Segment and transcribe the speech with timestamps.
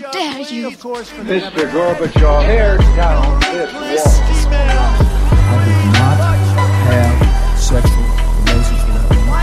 [0.00, 0.70] How dare you?
[0.70, 1.70] Mr.
[1.72, 4.54] Gorbachev, tear down this wall.
[4.54, 6.18] I did not
[6.86, 8.04] have sexual
[8.44, 9.38] relations with that woman.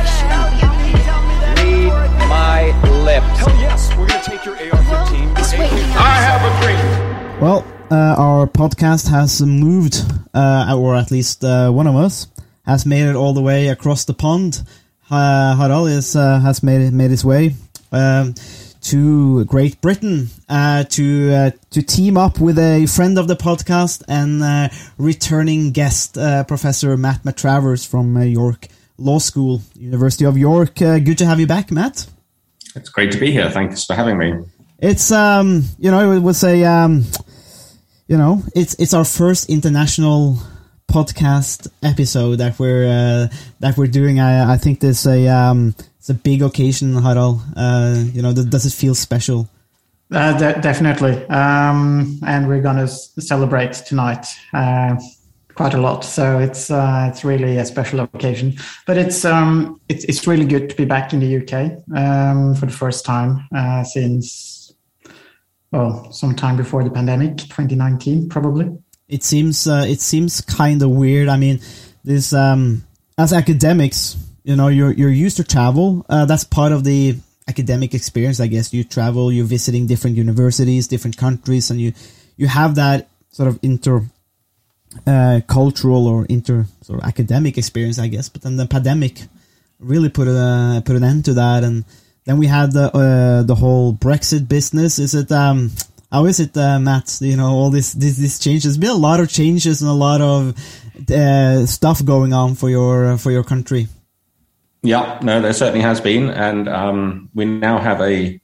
[1.59, 2.61] Read my
[3.03, 3.37] lips.
[3.37, 5.35] Hell yes, we're gonna take your AR-15.
[5.35, 5.67] This way.
[5.97, 7.41] I have a dream.
[7.41, 12.27] Well, uh, our podcast has moved, uh, or at least uh, one of us
[12.65, 14.63] has made it all the way across the pond.
[15.11, 17.55] Uh, Harald is, uh, has made it, made his way
[17.91, 18.35] um,
[18.85, 24.03] to Great Britain uh, to uh, to team up with a friend of the podcast
[24.07, 28.67] and uh, returning guest, uh, Professor Matt Matravers from uh, York
[28.97, 30.81] Law School, University of York.
[30.81, 32.07] Uh, good to have you back, Matt.
[32.75, 33.49] It's great to be here.
[33.49, 34.33] Thanks for having me.
[34.77, 37.05] It's um, you know, it was a um,
[38.07, 40.37] you know, it's it's our first international
[40.87, 44.19] podcast episode that we're uh, that we're doing.
[44.19, 47.41] I I think there's a um, it's a big occasion, Harald.
[47.55, 49.49] Uh, you know, th- does it feel special?
[50.11, 51.25] Uh, de- definitely.
[51.27, 54.95] Um, and we're going to s- celebrate tonight uh,
[55.55, 56.05] quite a lot.
[56.05, 58.53] So it's uh, it's really a special occasion.
[58.85, 62.67] But it's um, it's it's really good to be back in the UK um, for
[62.67, 64.73] the first time uh, since
[65.71, 68.77] well, sometime before the pandemic, 2019 probably.
[69.07, 71.29] It seems uh, it seems kind of weird.
[71.29, 71.59] I mean,
[72.03, 72.83] this um,
[73.17, 76.05] as academics, you know, you're you're used to travel.
[76.09, 77.15] Uh, that's part of the
[77.47, 78.73] academic experience, I guess.
[78.73, 81.93] You travel, you're visiting different universities, different countries, and you
[82.37, 84.05] you have that sort of inter
[85.05, 88.29] uh, cultural or inter sort of academic experience, I guess.
[88.29, 89.23] But then the pandemic
[89.79, 91.85] really put a put an end to that, and
[92.25, 94.99] then we had the uh, the whole Brexit business.
[94.99, 95.71] Is it um
[96.15, 97.17] how is it, uh, Matt?
[97.19, 98.63] You know all this this this changes.
[98.63, 100.55] There's been a lot of changes and a lot of
[101.11, 103.87] uh, stuff going on for your for your country.
[104.81, 108.39] Yeah, no, there certainly has been, and um, we now have a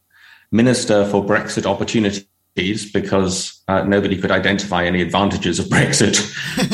[0.52, 6.16] minister for Brexit opportunities because uh, nobody could identify any advantages of Brexit.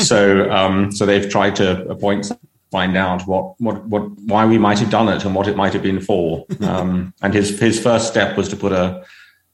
[0.00, 2.32] so, um, so they've tried to appoint,
[2.72, 5.74] find out what, what, what, why we might have done it and what it might
[5.74, 6.46] have been for.
[6.60, 9.04] Um, and his his first step was to put a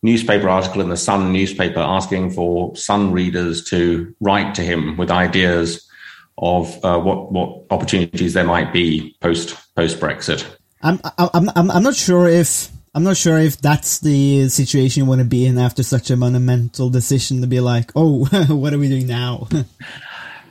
[0.04, 5.10] newspaper article in the Sun newspaper asking for Sun readers to write to him with
[5.10, 5.84] ideas
[6.38, 10.46] of uh, what what opportunities there might be post post Brexit.
[10.82, 15.08] I'm I'm I'm I'm not sure if I'm not sure if that's the situation you
[15.08, 18.78] want to be in after such a monumental decision to be like, oh, what are
[18.78, 19.48] we doing now?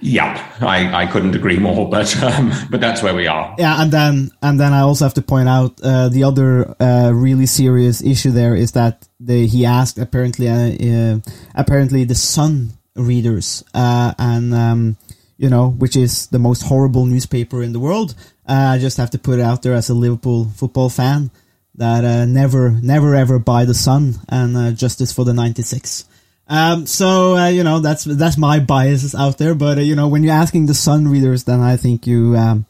[0.06, 3.56] Yeah, I, I couldn't agree more, but um, but that's where we are.
[3.58, 7.12] yeah, and then and then I also have to point out uh, the other uh,
[7.14, 11.20] really serious issue there is that the, he asked apparently uh, uh,
[11.56, 14.98] apparently the Sun readers uh, and um,
[15.38, 18.16] you know which is the most horrible newspaper in the world.
[18.48, 21.32] Uh, I just have to put it out there as a Liverpool football fan
[21.76, 26.06] that never never ever buy the Sun and justice for the '96.
[26.48, 30.08] Um, so uh, you know that's that's my biases out there, but uh, you know
[30.08, 32.66] when you're asking the Sun readers, then I think you, um,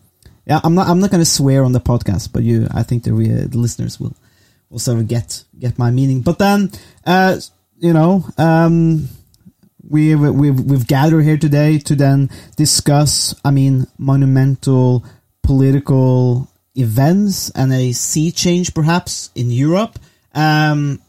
[0.46, 3.04] yeah, I'm not I'm not going to swear on the podcast, but you, I think
[3.04, 4.16] the, re- the listeners will
[4.78, 6.22] of get get my meaning.
[6.22, 6.72] But then,
[7.06, 7.40] uh,
[7.78, 9.10] you know, um,
[9.88, 15.06] we we've we've gathered here today to then discuss, I mean, monumental
[15.42, 20.00] political events and a sea change perhaps in Europe.
[20.34, 21.02] Um,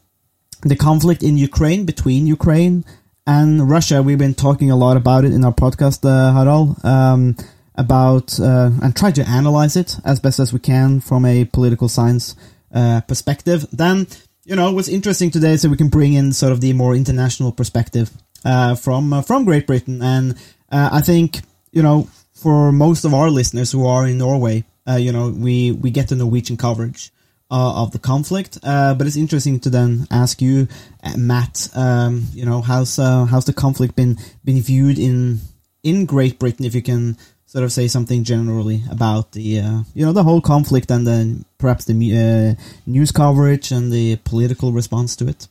[0.62, 2.84] the conflict in Ukraine between Ukraine
[3.26, 4.02] and Russia.
[4.02, 7.36] We've been talking a lot about it in our podcast, uh, Harald, um,
[7.74, 11.88] about uh, and try to analyze it as best as we can from a political
[11.88, 12.34] science
[12.74, 13.66] uh, perspective.
[13.72, 14.08] Then,
[14.44, 16.96] you know, what's interesting today is that we can bring in sort of the more
[16.96, 18.10] international perspective
[18.44, 20.32] uh, from uh, from Great Britain, and
[20.70, 21.40] uh, I think
[21.72, 24.64] you know for most of our listeners who are in Norway,
[24.98, 27.10] you know, we we get the Norwegian coverage
[27.50, 28.58] of the conflict.
[28.62, 30.68] But it's interesting to then ask you,
[31.16, 31.68] Matt.
[31.74, 35.40] Um, you know, how's how's the conflict been been viewed in
[35.82, 36.66] in Great Britain?
[36.66, 37.16] If you can
[37.54, 41.44] sort of say something generally about the uh, you know the whole conflict and then
[41.58, 45.46] perhaps the uh, news coverage and the political response to it.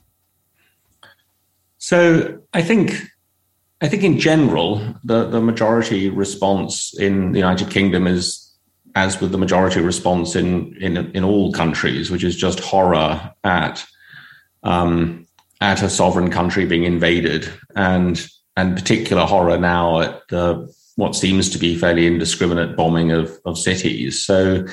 [1.78, 3.02] So I think
[3.80, 8.52] I think in general the the majority response in the United Kingdom is
[8.96, 13.86] as with the majority response in in in all countries, which is just horror at
[14.64, 15.26] um,
[15.62, 18.28] at a sovereign country being invaded, and
[18.58, 23.58] and particular horror now at the what seems to be fairly indiscriminate bombing of of
[23.58, 24.24] cities.
[24.26, 24.66] So.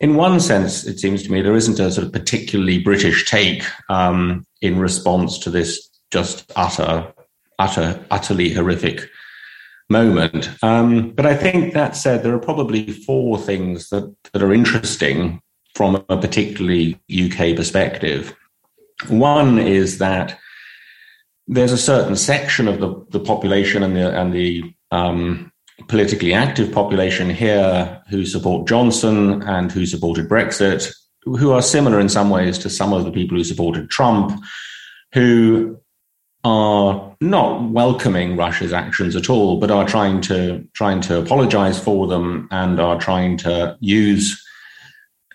[0.00, 3.62] In one sense, it seems to me there isn't a sort of particularly British take
[3.88, 7.10] um, in response to this just utter,
[7.58, 9.08] utter, utterly horrific
[9.88, 10.50] moment.
[10.62, 15.40] Um, but I think that said, there are probably four things that, that are interesting
[15.74, 18.34] from a particularly UK perspective.
[19.08, 20.38] One is that
[21.46, 25.52] there's a certain section of the, the population and the and the um,
[25.88, 30.94] politically active population here who support Johnson and who supported Brexit,
[31.24, 34.40] who are similar in some ways to some of the people who supported Trump,
[35.12, 35.78] who
[36.44, 42.06] are not welcoming Russia's actions at all, but are trying to trying to apologize for
[42.06, 44.40] them and are trying to use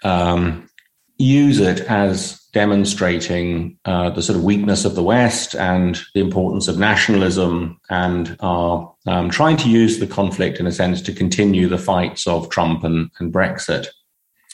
[0.03, 0.69] um,
[1.18, 6.67] use it as demonstrating uh, the sort of weakness of the West and the importance
[6.67, 11.67] of nationalism, and are um, trying to use the conflict in a sense to continue
[11.67, 13.87] the fights of Trump and, and Brexit.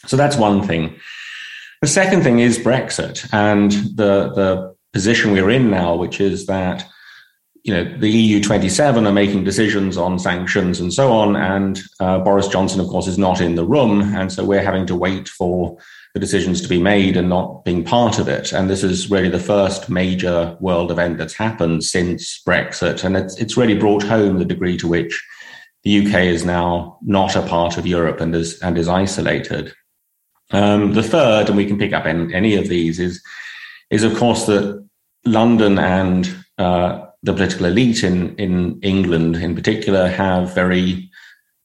[0.05, 0.95] So that's one thing.
[1.81, 6.85] The second thing is Brexit and the the position we're in now, which is that
[7.63, 12.19] you know the EU 27 are making decisions on sanctions and so on, and uh,
[12.19, 15.27] Boris Johnson, of course, is not in the room, and so we're having to wait
[15.27, 15.77] for
[16.15, 18.53] the decisions to be made and not being part of it.
[18.53, 23.03] And this is really the first major world event that's happened since Brexit.
[23.03, 25.21] And it's, it's really brought home the degree to which
[25.83, 29.73] the UK is now not a part of Europe and is, and is isolated.
[30.51, 33.21] Um, the third, and we can pick up in, any of these, is,
[33.89, 34.87] is of course that
[35.25, 41.09] London and uh, the political elite in, in England in particular have very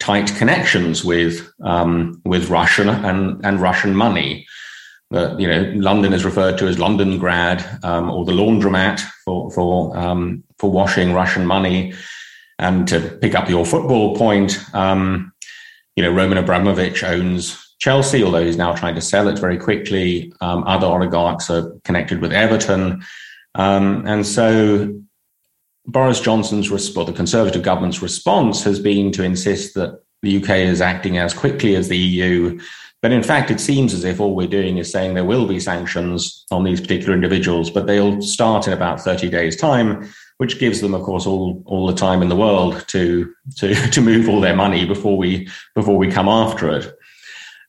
[0.01, 4.47] tight connections with um, with Russian and and Russian money.
[5.13, 10.43] You know, London is referred to as Londongrad um, or the laundromat for for um,
[10.59, 11.93] for washing Russian money.
[12.59, 15.33] And to pick up your football point, um,
[15.97, 20.33] you know, Roman Abramovich owns Chelsea, although he's now trying to sell it very quickly.
[20.43, 23.03] Um, other oligarchs are connected with Everton,
[23.55, 24.95] um, and so
[25.91, 30.81] Boris Johnson's or the Conservative government's response has been to insist that the UK is
[30.81, 32.61] acting as quickly as the EU.
[33.03, 35.59] But in fact, it seems as if all we're doing is saying there will be
[35.59, 40.81] sanctions on these particular individuals, but they'll start in about 30 days' time, which gives
[40.81, 44.41] them, of course, all, all the time in the world to, to, to move all
[44.41, 46.95] their money before we, before we come after it.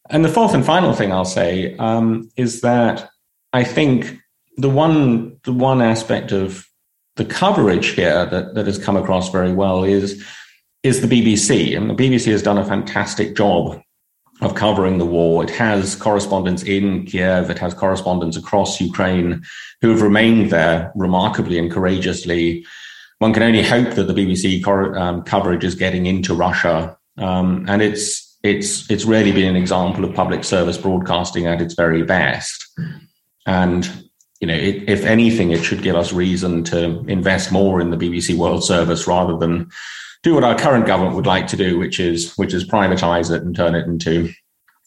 [0.09, 3.09] And the fourth and final thing I'll say um, is that
[3.53, 4.19] I think
[4.57, 6.67] the one, the one aspect of
[7.15, 10.25] the coverage here that, that has come across very well is
[10.83, 11.77] is the BBC.
[11.77, 13.79] And the BBC has done a fantastic job
[14.41, 15.43] of covering the war.
[15.43, 19.43] It has correspondents in Kiev, it has correspondents across Ukraine
[19.81, 22.65] who have remained there remarkably and courageously.
[23.19, 27.65] One can only hope that the BBC cor- um, coverage is getting into Russia, um,
[27.67, 32.01] and it's it's it's really been an example of public service broadcasting at its very
[32.01, 32.67] best.
[33.45, 34.09] And
[34.41, 37.97] you know, it, if anything, it should give us reason to invest more in the
[37.97, 39.69] BBC World Service rather than
[40.23, 43.43] do what our current government would like to do, which is which is privatize it
[43.43, 44.31] and turn it into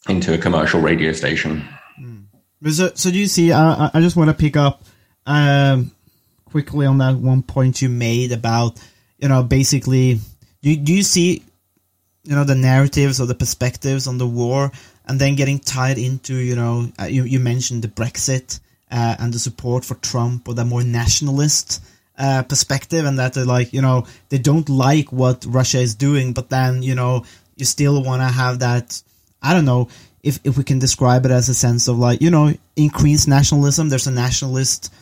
[0.09, 1.65] into a commercial radio station.
[1.99, 2.25] Mm.
[2.69, 3.53] So, so do you see?
[3.53, 4.83] I, I just want to pick up
[5.25, 5.91] um,
[6.45, 8.77] quickly on that one point you made about
[9.19, 10.19] you know basically
[10.61, 11.43] do do you see
[12.23, 14.71] you know the narratives or the perspectives on the war
[15.05, 18.59] and then getting tied into you know uh, you you mentioned the Brexit
[18.95, 21.83] uh, and the support for Trump or the more nationalist
[22.17, 26.33] uh, perspective, and that they're like, you know, they don't like what Russia is doing,
[26.33, 27.25] but then, you know,
[27.57, 29.03] you still want to have that,
[29.41, 29.89] I don't know,
[30.23, 33.89] if, if we can describe it as a sense of like, you know, increased nationalism.
[33.89, 34.93] There's a nationalist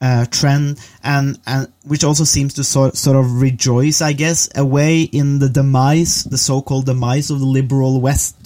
[0.00, 5.02] uh, trend, and and which also seems to sort sort of rejoice, I guess, away
[5.02, 8.39] in the demise, the so-called demise of the liberal West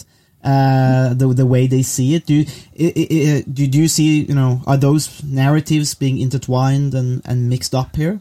[0.45, 2.27] uh, the the way they see it.
[2.27, 7.23] Do you, it, it, do you see you know are those narratives being intertwined and,
[7.25, 8.21] and mixed up here?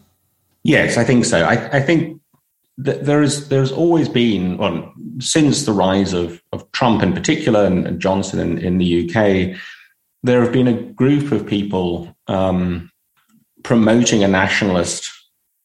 [0.64, 1.44] Yes, I think so.
[1.44, 2.22] I, I think
[2.78, 7.66] that there is there's always been well since the rise of of Trump in particular
[7.66, 9.58] and, and Johnson in, in the UK,
[10.24, 12.90] there have been a group of people um,
[13.64, 15.12] promoting a nationalist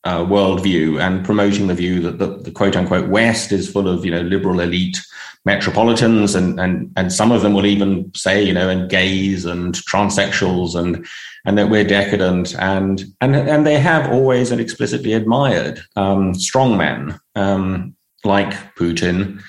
[0.08, 4.06] uh, worldview and promoting the view that the, the, quote unquote West is full of
[4.06, 4.98] you know liberal elite
[5.44, 9.74] metropolitans and and and some of them will even say you know and gays and
[9.74, 11.06] transsexuals and
[11.44, 17.20] and that we're decadent and and and they have always and explicitly admired um, strongmen
[17.34, 19.42] um, like Putin,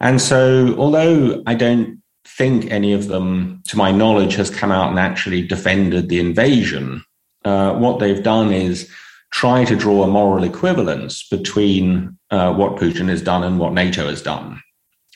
[0.00, 4.90] and so although I don't think any of them, to my knowledge, has come out
[4.90, 7.04] and actually defended the invasion.
[7.44, 8.90] Uh, what they've done is
[9.34, 14.08] try to draw a moral equivalence between uh, what Putin has done and what NATO
[14.08, 14.62] has done.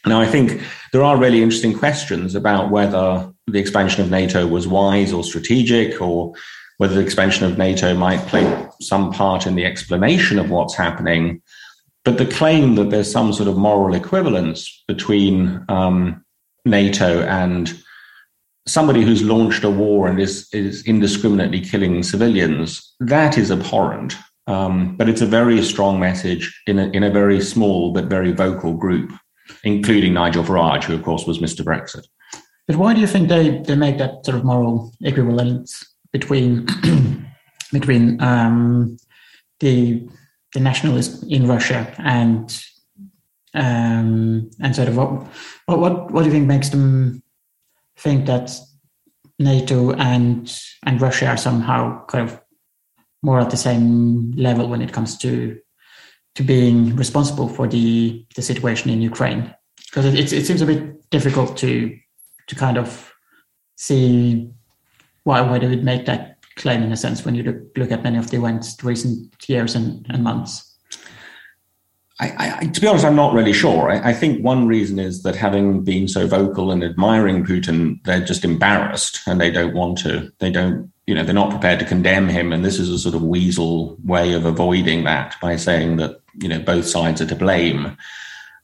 [0.05, 0.61] Now, I think
[0.93, 6.03] there are really interesting questions about whether the expansion of NATO was wise or strategic,
[6.03, 6.35] or
[6.79, 8.45] whether the expansion of NATO might play
[8.81, 11.41] some part in the explanation of what's happening.
[12.05, 16.25] But the claim that there's some sort of moral equivalence between um,
[16.65, 17.73] NATO and
[18.69, 24.15] somebody who's launched a war and is, is indiscriminately killing civilians, that is abhorrent.
[24.47, 28.33] Um, but it's a very strong message in a, in a very small but very
[28.33, 29.13] vocal group,
[29.65, 31.63] including Nigel Farage, who, of course, was Mr.
[31.63, 32.07] Brexit.
[32.67, 36.67] But why do you think they, they make that sort of moral equivalence between
[37.73, 38.97] between um,
[39.61, 40.09] the
[40.55, 42.63] the nationalists in Russia and
[43.55, 45.27] um, and sort of what,
[45.67, 47.23] what what do you think makes them
[47.99, 48.51] think that
[49.39, 50.53] NATO and
[50.85, 52.41] and Russia are somehow kind of
[53.23, 55.59] more at the same level when it comes to
[56.37, 59.55] to being responsible for the the situation in Ukraine
[59.87, 61.97] because it, it, it seems a bit difficult to
[62.47, 63.13] to kind of
[63.77, 64.51] see
[65.25, 68.03] why why they would make that claim in a sense when you look, look at
[68.03, 70.68] many of the events recent years and, and months.
[72.21, 73.91] I, I, to be honest, I'm not really sure.
[73.91, 78.25] I, I, think one reason is that having been so vocal and admiring Putin, they're
[78.25, 80.33] just embarrassed and they don't want to.
[80.41, 82.53] They don't, you know, they're not prepared to condemn him.
[82.53, 86.49] And this is a sort of weasel way of avoiding that by saying that, you
[86.49, 87.97] know, both sides are to blame.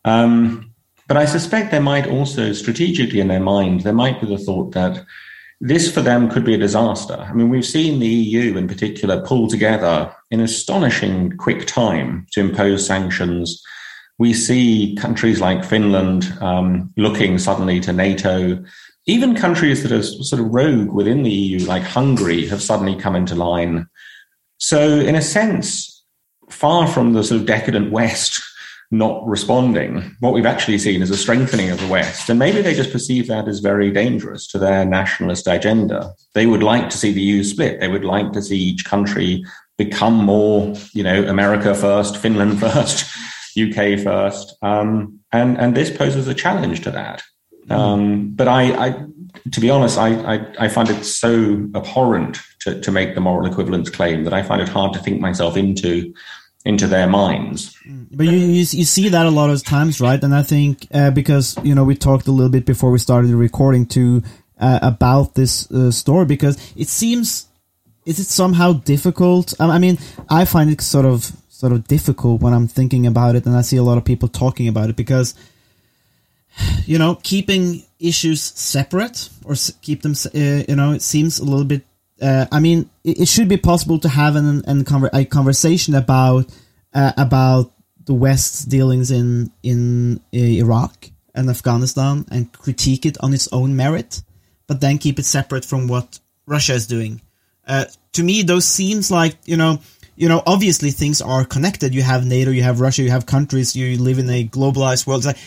[0.04, 0.73] Um,
[1.06, 4.73] but I suspect there might also, strategically in their mind, there might be the thought
[4.73, 5.04] that
[5.64, 7.14] this for them could be a disaster.
[7.14, 12.40] I mean, we've seen the EU in particular pull together in astonishing quick time to
[12.40, 13.62] impose sanctions.
[14.18, 18.62] We see countries like Finland um, looking suddenly to NATO.
[19.06, 23.16] Even countries that are sort of rogue within the EU, like Hungary, have suddenly come
[23.16, 23.87] into line.
[24.59, 26.04] So, in a sense,
[26.50, 28.42] far from the sort of decadent West
[28.98, 32.30] not responding, what we've actually seen is a strengthening of the West.
[32.30, 36.14] And maybe they just perceive that as very dangerous to their nationalist agenda.
[36.34, 37.80] They would like to see the EU split.
[37.80, 39.44] They would like to see each country
[39.76, 43.06] become more, you know, America first, Finland first,
[43.58, 44.56] UK first.
[44.62, 47.22] Um, and, and this poses a challenge to that.
[47.70, 49.04] Um, but I, I,
[49.50, 53.50] to be honest, I, I, I, find it so abhorrent to, to make the moral
[53.50, 56.12] equivalence claim that I find it hard to think myself into
[56.64, 57.76] into their minds.
[58.11, 60.23] But you, you, you see that a lot of times, right?
[60.23, 63.28] And I think uh, because you know we talked a little bit before we started
[63.28, 64.23] the recording too
[64.59, 67.47] uh, about this uh, story because it seems
[68.06, 69.54] is it somehow difficult?
[69.59, 73.47] I mean, I find it sort of sort of difficult when I'm thinking about it,
[73.47, 75.35] and I see a lot of people talking about it because
[76.87, 81.64] you know keeping issues separate or keep them uh, you know it seems a little
[81.64, 81.85] bit
[82.21, 85.94] uh, I mean, it, it, should be possible to have an, an conver- a conversation
[85.94, 86.47] about
[86.92, 87.73] uh, about
[88.04, 93.75] the West's dealings in in uh, Iraq and Afghanistan and critique it on its own
[93.75, 94.23] merit,
[94.66, 97.21] but then keep it separate from what Russia is doing.
[97.66, 99.80] Uh, to me, those seems like you know,
[100.14, 101.94] you know, obviously things are connected.
[101.94, 103.75] You have NATO, you have Russia, you have countries.
[103.75, 105.25] You live in a globalized world.
[105.25, 105.38] Like,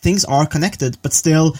[0.00, 1.54] things are connected, but still,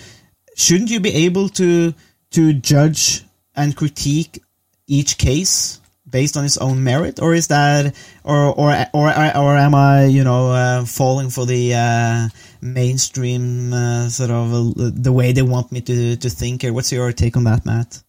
[0.57, 1.95] shouldn't you be able to
[2.33, 3.23] to judge
[3.55, 4.43] and critique
[4.87, 9.75] each case based on its own merit, or is that, or or or or am
[9.75, 12.29] I, you know, uh, falling for the uh,
[12.61, 16.65] mainstream uh, sort of uh, the way they want me to to think?
[16.65, 18.03] Or what's your take on that, Matt?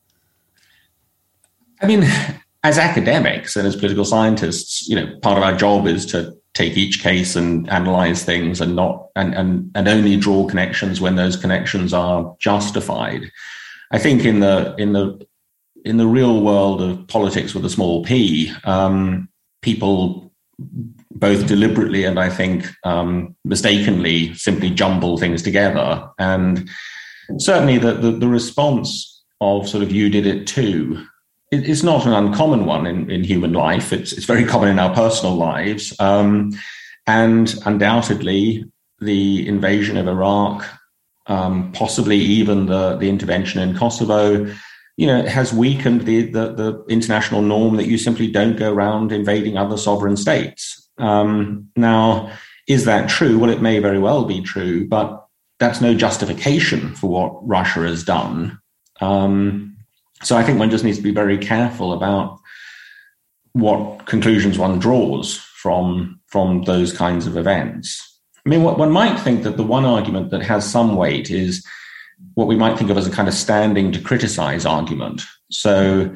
[1.81, 2.03] I mean,
[2.63, 6.75] as academics and as political scientists, you know, part of our job is to take
[6.75, 11.35] each case and analyze things and not and and and only draw connections when those
[11.35, 13.31] connections are justified.
[13.91, 15.25] I think in the in the
[15.87, 19.29] in the real world of politics with a small p, um,
[19.61, 20.31] people
[21.11, 26.09] both deliberately and I think um, mistakenly simply jumble things together.
[26.19, 26.69] And
[27.37, 31.05] certainly the, the, the, response of sort of you did it too
[31.51, 33.93] it's not an uncommon one in, in human life.
[33.93, 35.97] It's, it's very common in our personal lives.
[35.99, 36.51] Um,
[37.05, 40.65] and undoubtedly, the invasion of Iraq,
[41.27, 44.53] um, possibly even the, the intervention in Kosovo,
[44.97, 48.73] you know, it has weakened the, the, the, international norm that you simply don't go
[48.73, 50.89] around invading other sovereign states.
[50.97, 52.31] Um, now,
[52.67, 53.37] is that true?
[53.37, 55.25] Well, it may very well be true, but
[55.59, 58.59] that's no justification for what Russia has done.
[58.99, 59.77] Um,
[60.23, 62.39] so I think one just needs to be very careful about
[63.53, 68.03] what conclusions one draws from from those kinds of events.
[68.45, 71.65] I mean, one might think that the one argument that has some weight is
[72.33, 75.23] what we might think of as a kind of standing to criticize argument.
[75.49, 76.13] So,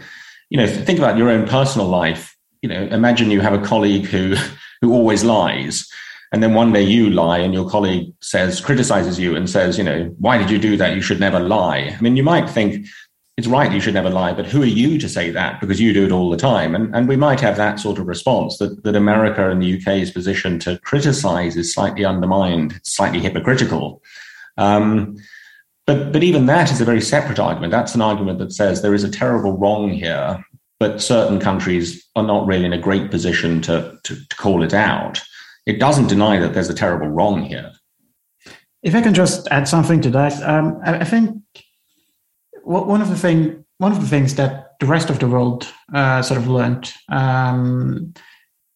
[0.49, 2.37] you know, think about your own personal life.
[2.61, 4.35] You know, imagine you have a colleague who
[4.81, 5.87] who always lies,
[6.31, 9.83] and then one day you lie, and your colleague says criticizes you and says, you
[9.83, 10.95] know, why did you do that?
[10.95, 11.95] You should never lie.
[11.97, 12.85] I mean, you might think
[13.37, 15.59] it's right you should never lie, but who are you to say that?
[15.59, 16.75] Because you do it all the time.
[16.75, 20.11] And and we might have that sort of response that that America and the UK's
[20.11, 24.03] position to criticize is slightly undermined, slightly hypocritical.
[24.57, 25.17] Um,
[25.87, 27.71] but but even that is a very separate argument.
[27.71, 30.43] That's an argument that says there is a terrible wrong here,
[30.79, 34.73] but certain countries are not really in a great position to, to, to call it
[34.73, 35.21] out.
[35.65, 37.71] It doesn't deny that there's a terrible wrong here.
[38.81, 41.37] If I can just add something to that, um, I, I, think
[42.63, 46.21] one of the thing one of the things that the rest of the world uh,
[46.21, 48.13] sort of learned um,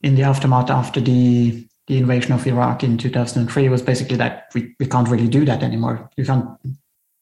[0.01, 4.75] in the aftermath after the the invasion of Iraq in 2003 was basically that we,
[4.79, 6.09] we can't really do that anymore.
[6.17, 6.47] You can't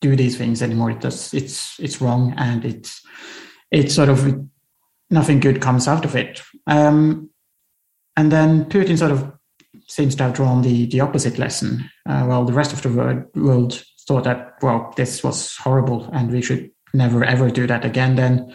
[0.03, 0.91] do these things anymore.
[0.91, 3.01] It does, it's it's wrong, and it's
[3.71, 4.47] it's sort of
[5.09, 6.41] nothing good comes out of it.
[6.67, 7.29] Um,
[8.15, 9.31] and then Putin sort of
[9.87, 11.89] seems to have drawn the the opposite lesson.
[12.07, 16.29] Uh, well, the rest of the world, world thought that well, this was horrible, and
[16.31, 18.15] we should never ever do that again.
[18.15, 18.53] Then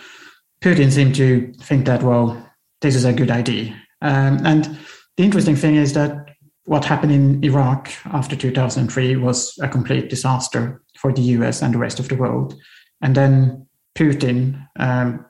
[0.60, 2.36] Putin seemed to think that well,
[2.82, 3.74] this is a good idea.
[4.02, 4.78] Um, and
[5.16, 6.28] the interesting thing is that
[6.66, 11.78] what happened in Iraq after 2003 was a complete disaster for the US and the
[11.78, 12.54] rest of the world.
[13.00, 15.24] And then Putin um,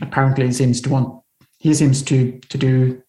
[0.00, 1.22] apparently seems to want,
[1.58, 3.02] he seems to, to do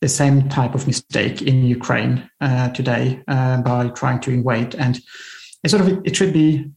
[0.00, 4.74] the same type of mistake in Ukraine uh, today uh, by trying to invade.
[4.74, 5.00] And
[5.62, 6.70] it sort of, it should be,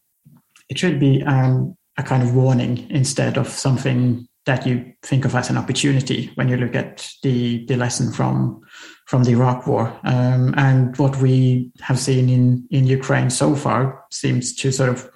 [0.70, 5.36] it should be um, a kind of warning instead of something that you think of
[5.36, 8.62] as an opportunity when you look at the, the lesson from
[9.08, 9.98] from the Iraq War.
[10.04, 15.10] Um, and what we have seen in, in Ukraine so far seems to sort of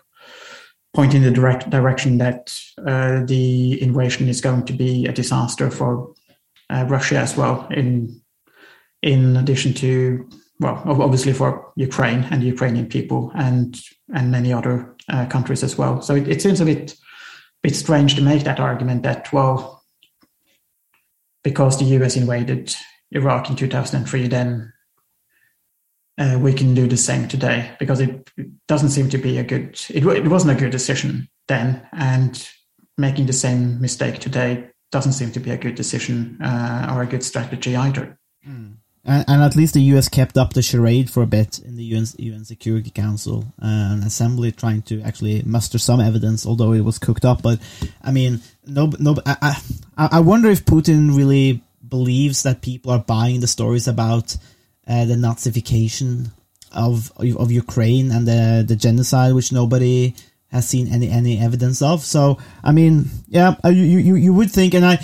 [0.93, 5.69] point in the direct direction that uh, the invasion is going to be a disaster
[5.69, 6.13] for
[6.69, 7.67] uh, Russia as well.
[7.69, 8.21] In
[9.01, 10.29] in addition to
[10.59, 13.79] well, obviously for Ukraine and Ukrainian people and
[14.13, 16.01] and many other uh, countries as well.
[16.01, 16.95] So it, it seems a bit
[17.61, 19.83] bit strange to make that argument that well
[21.43, 22.75] because the US invaded
[23.11, 24.73] Iraq in 2003, then
[26.17, 28.29] uh, we can do the same today because it,
[28.67, 29.79] doesn't seem to be a good.
[29.89, 32.49] It, it, wasn't a good decision then, and
[32.97, 37.05] making the same mistake today doesn't seem to be a good decision uh, or a
[37.05, 38.17] good strategy either.
[38.47, 38.75] Mm.
[39.03, 40.07] And, and, at least the U.S.
[40.07, 44.51] kept up the charade for a bit in the UN, UN Security Council and Assembly,
[44.51, 47.41] trying to actually muster some evidence, although it was cooked up.
[47.41, 47.59] But
[48.03, 49.15] I mean, no, no.
[49.25, 49.61] I,
[49.97, 54.35] I, I wonder if Putin really believes that people are buying the stories about
[54.87, 56.31] uh, the Nazification
[56.71, 60.15] of of Ukraine and the the genocide, which nobody
[60.47, 62.01] has seen any any evidence of.
[62.01, 64.97] So I mean, yeah, uh, you you you would think, and I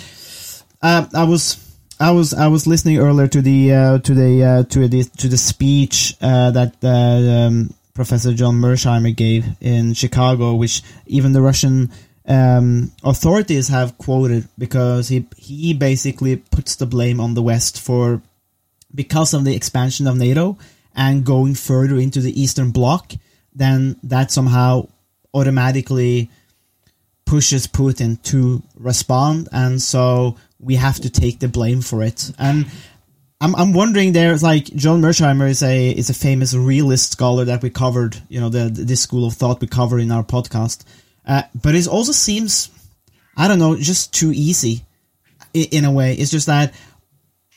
[0.82, 1.64] uh, I was.
[2.00, 5.26] I was I was listening earlier to the uh, to the uh, to the to
[5.26, 11.42] the speech uh, that uh, um, Professor John Mearsheimer gave in Chicago, which even the
[11.42, 11.90] Russian
[12.28, 18.22] um, authorities have quoted because he he basically puts the blame on the West for
[18.94, 20.58] because of the expansion of NATO
[20.94, 23.12] and going further into the Eastern Bloc,
[23.54, 24.88] then that somehow
[25.32, 26.30] automatically
[27.24, 32.30] pushes Putin to respond, and so we have to take the blame for it.
[32.38, 32.66] And
[33.40, 37.62] I'm I'm wondering there's like John Mearsheimer is a is a famous realist scholar that
[37.62, 40.84] we covered, you know, the this school of thought we cover in our podcast
[41.28, 42.70] uh, but it also seems,
[43.36, 44.84] I don't know, just too easy
[45.52, 46.14] in, a way.
[46.14, 46.72] It's just that.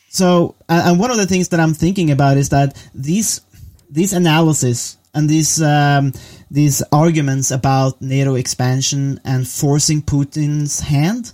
[0.10, 3.42] So, and one of the things that I'm thinking about is that these
[3.90, 6.12] these analysis and these um,
[6.50, 11.32] these arguments about NATO expansion and forcing Putin's hand,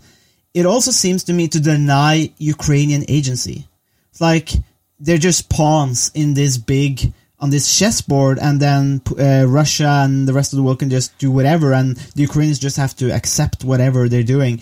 [0.54, 3.68] it also seems to me to deny Ukrainian agency.
[4.12, 4.52] It's like
[5.00, 10.34] they're just pawns in this big on this chessboard, and then uh, Russia and the
[10.34, 13.64] rest of the world can just do whatever, and the Ukrainians just have to accept
[13.64, 14.62] whatever they're doing.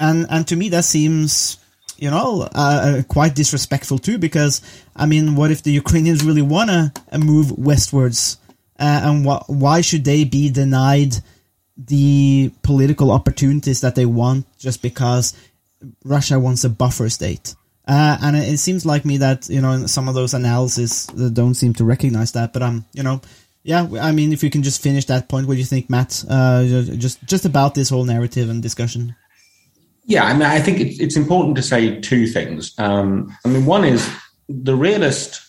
[0.00, 1.58] And and to me, that seems
[1.98, 4.62] you know uh, uh quite disrespectful too, because
[4.96, 8.38] I mean, what if the Ukrainians really wanna move westwards,
[8.78, 11.16] uh, and wh- why should they be denied
[11.76, 15.34] the political opportunities that they want just because
[16.04, 17.54] Russia wants a buffer state?
[17.86, 21.54] Uh, and it, it, seems like me that you know some of those analyses don't
[21.54, 22.52] seem to recognize that.
[22.52, 23.20] But um, you know,
[23.62, 26.24] yeah, I mean, if you can just finish that point, what do you think, Matt?
[26.28, 29.14] Uh, just just about this whole narrative and discussion.
[30.06, 32.78] Yeah, I mean, I think it's, it's important to say two things.
[32.78, 34.10] Um, I mean, one is
[34.48, 35.40] the realist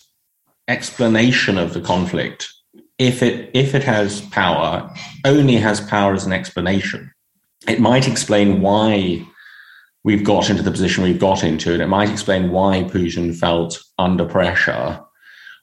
[0.68, 2.52] explanation of the conflict,
[2.98, 4.92] if it if it has power,
[5.24, 7.12] only has power as an explanation.
[7.68, 9.26] It might explain why
[10.06, 13.82] we've got into the position we've got into, and it might explain why Putin felt
[13.98, 15.00] under pressure.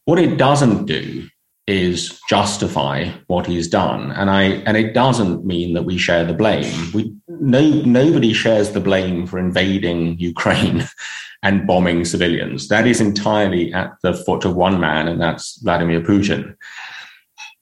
[0.03, 1.27] What it doesn't do
[1.65, 6.33] is justify what he's done, and I and it doesn't mean that we share the
[6.33, 6.91] blame.
[6.93, 10.87] We no nobody shares the blame for invading Ukraine
[11.43, 12.67] and bombing civilians.
[12.67, 16.55] That is entirely at the foot of one man, and that's Vladimir Putin.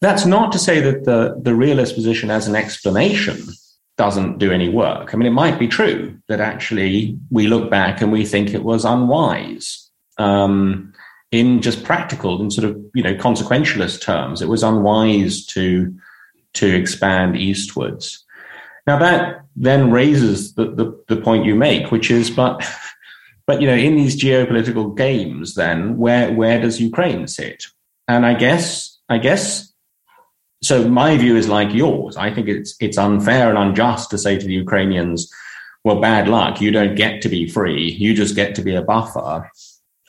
[0.02, 3.38] That's not to say that the, the realist position as an explanation
[4.02, 5.14] doesn't do any work.
[5.14, 8.64] I mean, it might be true that actually we look back and we think it
[8.64, 9.92] was unwise.
[10.18, 10.92] Um,
[11.32, 15.94] in just practical and sort of you know consequentialist terms, it was unwise to
[16.54, 18.26] to expand eastwards.
[18.88, 22.68] Now that then raises the, the, the point you make, which is, but
[23.46, 27.66] but you know, in these geopolitical games, then where where does Ukraine sit?
[28.08, 29.70] And I guess I guess
[30.62, 30.88] so.
[30.88, 32.17] My view is like yours.
[32.17, 35.32] I think it's it's unfair and unjust to say to the Ukrainians,
[35.84, 36.62] "Well, bad luck.
[36.62, 37.91] You don't get to be free.
[37.91, 39.50] You just get to be a buffer."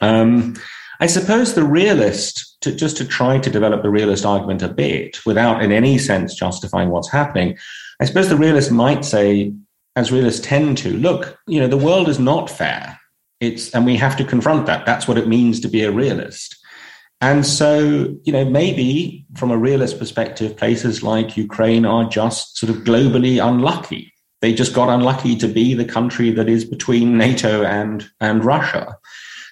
[0.01, 0.57] Um,
[1.03, 5.19] I suppose the realist, to, just to try to develop the realist argument a bit
[5.27, 7.59] without in any sense justifying what's happening,
[8.01, 9.53] I suppose the realist might say,
[9.97, 13.01] as realists tend to, look, you know, the world is not fair.
[13.41, 14.87] It's, and we have to confront that.
[14.87, 16.57] That's what it means to be a realist.
[17.23, 22.69] And so, you know, maybe from a realist perspective, places like Ukraine are just sort
[22.69, 24.13] of globally unlucky.
[24.41, 28.99] They just got unlucky to be the country that is between NATO and, and Russia.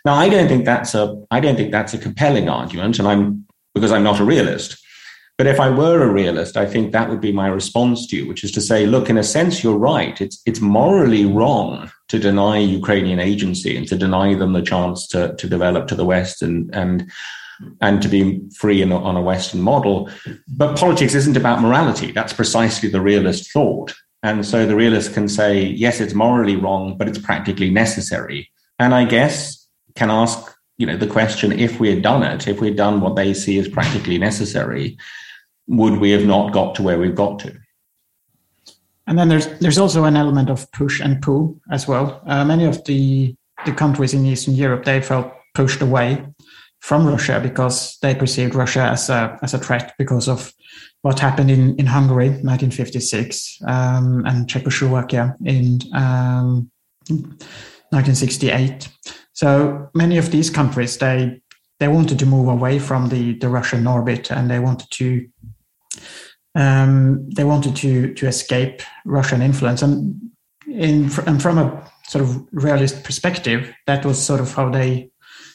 [0.05, 3.47] Now, I don't think that's a I don't think that's a compelling argument, and I'm
[3.75, 4.79] because I'm not a realist.
[5.37, 8.27] But if I were a realist, I think that would be my response to you,
[8.27, 10.19] which is to say, look, in a sense, you're right.
[10.21, 15.35] It's it's morally wrong to deny Ukrainian agency and to deny them the chance to
[15.37, 17.11] to develop to the West and and
[17.81, 20.11] and to be free in, on a Western model.
[20.49, 22.13] But politics isn't about morality.
[22.13, 23.95] That's precisely the realist thought.
[24.23, 28.51] And so the realist can say, yes, it's morally wrong, but it's practically necessary.
[28.79, 32.61] And I guess can ask you know the question if we had done it if
[32.61, 34.97] we had done what they see as practically necessary
[35.67, 37.55] would we have not got to where we've got to
[39.07, 42.65] and then there's there's also an element of push and pull as well uh, many
[42.65, 46.25] of the the countries in eastern europe they felt pushed away
[46.81, 50.53] from russia because they perceived russia as a as a threat because of
[51.03, 56.71] what happened in, in Hungary, 1956, um, and Czechoslovakia in um,
[57.09, 58.89] 1968.
[59.33, 61.41] So many of these countries they
[61.79, 65.27] they wanted to move away from the the Russian orbit and they wanted to
[66.55, 70.21] um, they wanted to to escape Russian influence and
[70.67, 75.11] in and from a sort of realist perspective that was sort of how they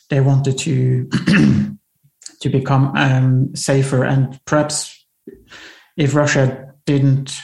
[0.10, 1.10] they wanted to
[2.42, 4.04] to become um, safer.
[4.04, 5.06] And perhaps
[5.98, 7.40] if Russia didn't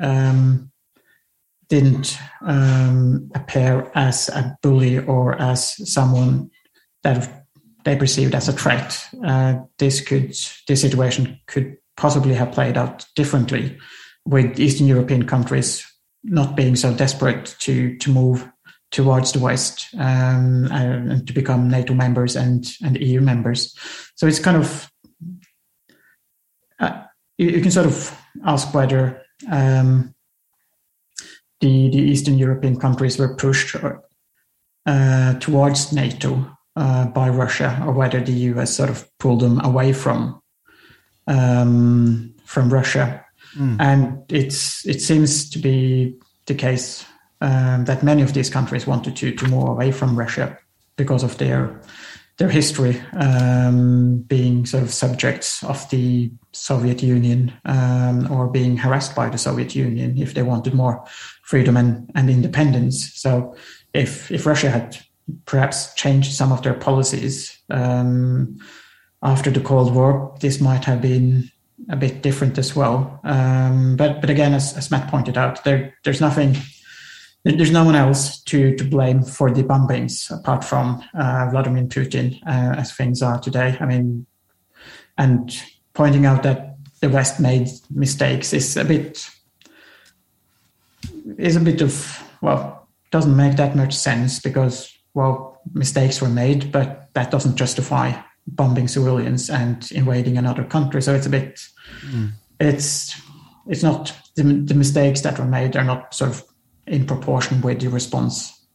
[0.00, 0.70] um,
[1.68, 6.50] didn't um, appear as a bully or as someone
[7.02, 7.46] that
[7.84, 10.36] they perceived as a threat, uh, this could
[10.68, 13.78] this situation could possibly have played out differently,
[14.26, 15.86] with Eastern European countries
[16.24, 18.46] not being so desperate to to move
[18.92, 23.76] towards the West um, and to become NATO members and and EU members.
[24.14, 24.90] So it's kind of
[26.78, 27.02] uh,
[27.38, 30.14] you, you, can sort of ask whether um,
[31.60, 33.76] the, the Eastern European countries were pushed
[34.86, 39.92] uh, towards NATO uh, by Russia, or whether the US sort of pulled them away
[39.92, 40.40] from
[41.26, 43.24] um, from Russia.
[43.56, 43.76] Mm.
[43.80, 47.06] And it's it seems to be the case
[47.42, 50.56] um, that many of these countries wanted to to move away from Russia
[50.96, 51.82] because of their
[52.38, 59.14] their history um, being sort of subjects of the Soviet Union um, or being harassed
[59.14, 61.04] by the Soviet Union if they wanted more
[61.42, 63.12] freedom and, and independence.
[63.14, 63.54] So
[63.92, 64.98] if if Russia had
[65.44, 68.56] perhaps changed some of their policies um,
[69.22, 71.50] after the Cold War, this might have been
[71.88, 73.20] a bit different as well.
[73.24, 76.56] Um, but but again, as, as Matt pointed out, there there's nothing
[77.44, 82.40] there's no one else to, to blame for the bombings apart from uh, Vladimir Putin
[82.46, 83.76] uh, as things are today.
[83.80, 84.26] I mean,
[85.18, 85.52] and
[85.94, 89.28] pointing out that the West made mistakes is a bit
[91.38, 96.70] is a bit of well doesn't make that much sense because well mistakes were made,
[96.70, 98.12] but that doesn't justify
[98.46, 101.02] bombing civilians and invading another country.
[101.02, 101.60] So it's a bit
[102.06, 102.30] mm.
[102.60, 103.20] it's
[103.66, 106.44] it's not the, the mistakes that were made are not sort of
[106.86, 108.66] in proportion with the response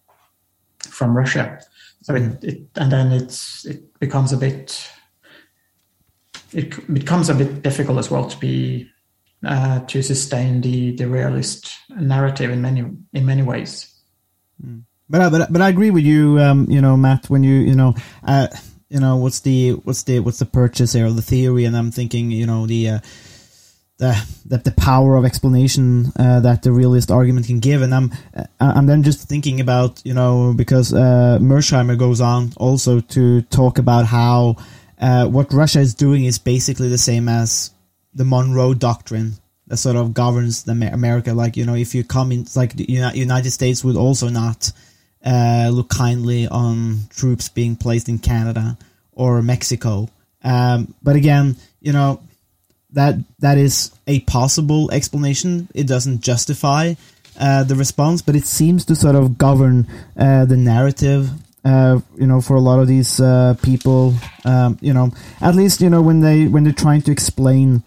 [0.80, 1.60] from Russia.
[2.04, 4.90] So it, it and then it's it becomes a bit
[6.54, 8.90] it becomes a bit difficult as well to be
[9.46, 12.82] uh, to sustain the the realist narrative in many
[13.14, 13.94] in many ways.
[14.62, 14.80] Hmm.
[15.10, 17.30] But but but I agree with you, um, you know, Matt.
[17.30, 17.96] When you you know.
[18.24, 18.48] Uh,
[18.90, 21.92] you know what's the what's the what's the purchase here of the theory and i'm
[21.92, 23.00] thinking you know the uh,
[23.98, 28.12] the, the, the power of explanation uh, that the realist argument can give, and I'm
[28.36, 33.42] uh, I'm then just thinking about you know because uh, Mearsheimer goes on also to
[33.44, 34.58] talk about how
[35.00, 37.72] uh, what Russia is doing is basically the same as
[38.14, 39.34] the Monroe Doctrine
[39.66, 41.34] that sort of governs the America.
[41.34, 44.72] Like you know, if you come in, like the United States would also not
[45.26, 48.78] uh, look kindly on troops being placed in Canada
[49.12, 50.08] or Mexico.
[50.44, 52.22] Um, but again, you know
[52.92, 55.68] that that is a possible explanation.
[55.74, 56.94] It doesn't justify
[57.40, 61.30] uh, the response, but it seems to sort of govern uh, the narrative.
[61.66, 64.14] Uh, you know, for a lot of these uh, people,
[64.46, 67.84] um, you know, at least you know when they when they're trying to explain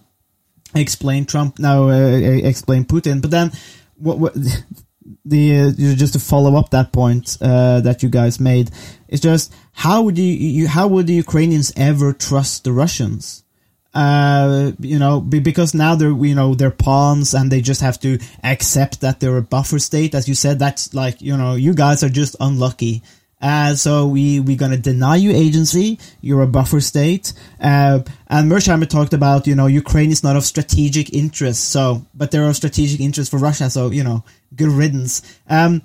[0.75, 2.07] explain Trump now, uh,
[2.45, 3.51] explain Putin, but then
[3.97, 4.35] what, what
[5.25, 8.71] the uh, just to follow up that point uh, that you guys made
[9.09, 13.45] is just how would you, you how would the Ukrainians ever trust the Russians?
[13.93, 18.19] Uh, you know, because now they're you know they're pawns and they just have to
[18.45, 20.15] accept that they're a buffer state.
[20.15, 23.03] As you said, that's like you know you guys are just unlucky
[23.41, 25.99] uh, so we we're gonna deny you agency.
[26.21, 27.33] You're a buffer state.
[27.61, 31.71] Uh, and Mearsheimer talked about you know Ukraine is not of strategic interest.
[31.71, 33.71] So, but there are strategic interests for Russia.
[33.71, 34.25] So you know,
[34.55, 35.23] good riddance.
[35.49, 35.83] Um,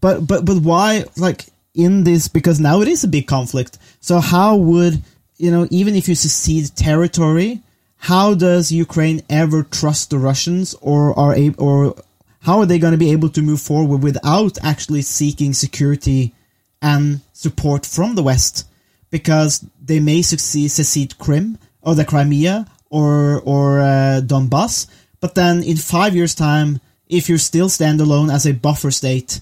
[0.00, 2.28] but but but why like in this?
[2.28, 3.78] Because now it is a big conflict.
[4.00, 5.02] So how would
[5.38, 7.62] you know even if you secede territory?
[8.00, 11.96] How does Ukraine ever trust the Russians, or are or
[12.42, 16.32] how are they going to be able to move forward without actually seeking security
[16.80, 18.66] and support from the West
[19.10, 24.86] because they may succeed, secede Crimea or the Crimea or or uh, Donbass,
[25.20, 29.40] but then in five years' time, if you're still standalone as a buffer state,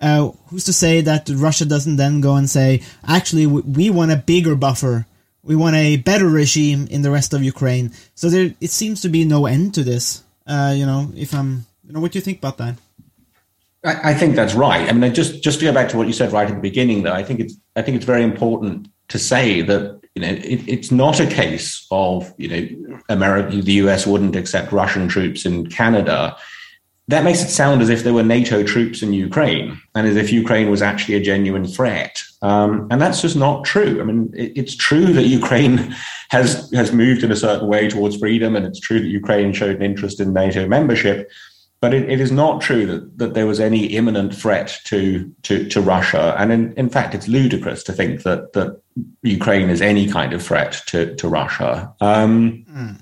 [0.00, 4.16] uh, who's to say that Russia doesn't then go and say, actually, we want a
[4.16, 5.06] bigger buffer,
[5.46, 7.92] we want a better regime in the rest of Ukraine.
[8.14, 10.24] So there, it seems to be no end to this.
[10.46, 12.74] Uh, you know, if I'm, you know, what do you think about that?
[13.84, 14.88] I, I think that's right.
[14.88, 17.04] I mean, just just to go back to what you said right at the beginning,
[17.04, 20.68] though, I think it's I think it's very important to say that you know it,
[20.68, 24.06] it's not a case of you know America, the U.S.
[24.06, 26.36] wouldn't accept Russian troops in Canada.
[27.08, 30.32] That makes it sound as if there were NATO troops in Ukraine and as if
[30.32, 32.20] Ukraine was actually a genuine threat.
[32.42, 34.00] Um, and that's just not true.
[34.00, 35.94] I mean, it, it's true that Ukraine
[36.30, 39.76] has has moved in a certain way towards freedom, and it's true that Ukraine showed
[39.76, 41.30] an interest in NATO membership.
[41.80, 45.68] But it, it is not true that, that there was any imminent threat to, to,
[45.68, 46.34] to Russia.
[46.38, 48.80] And in, in fact, it's ludicrous to think that, that
[49.22, 51.94] Ukraine is any kind of threat to, to Russia.
[52.00, 52.98] Um, mm.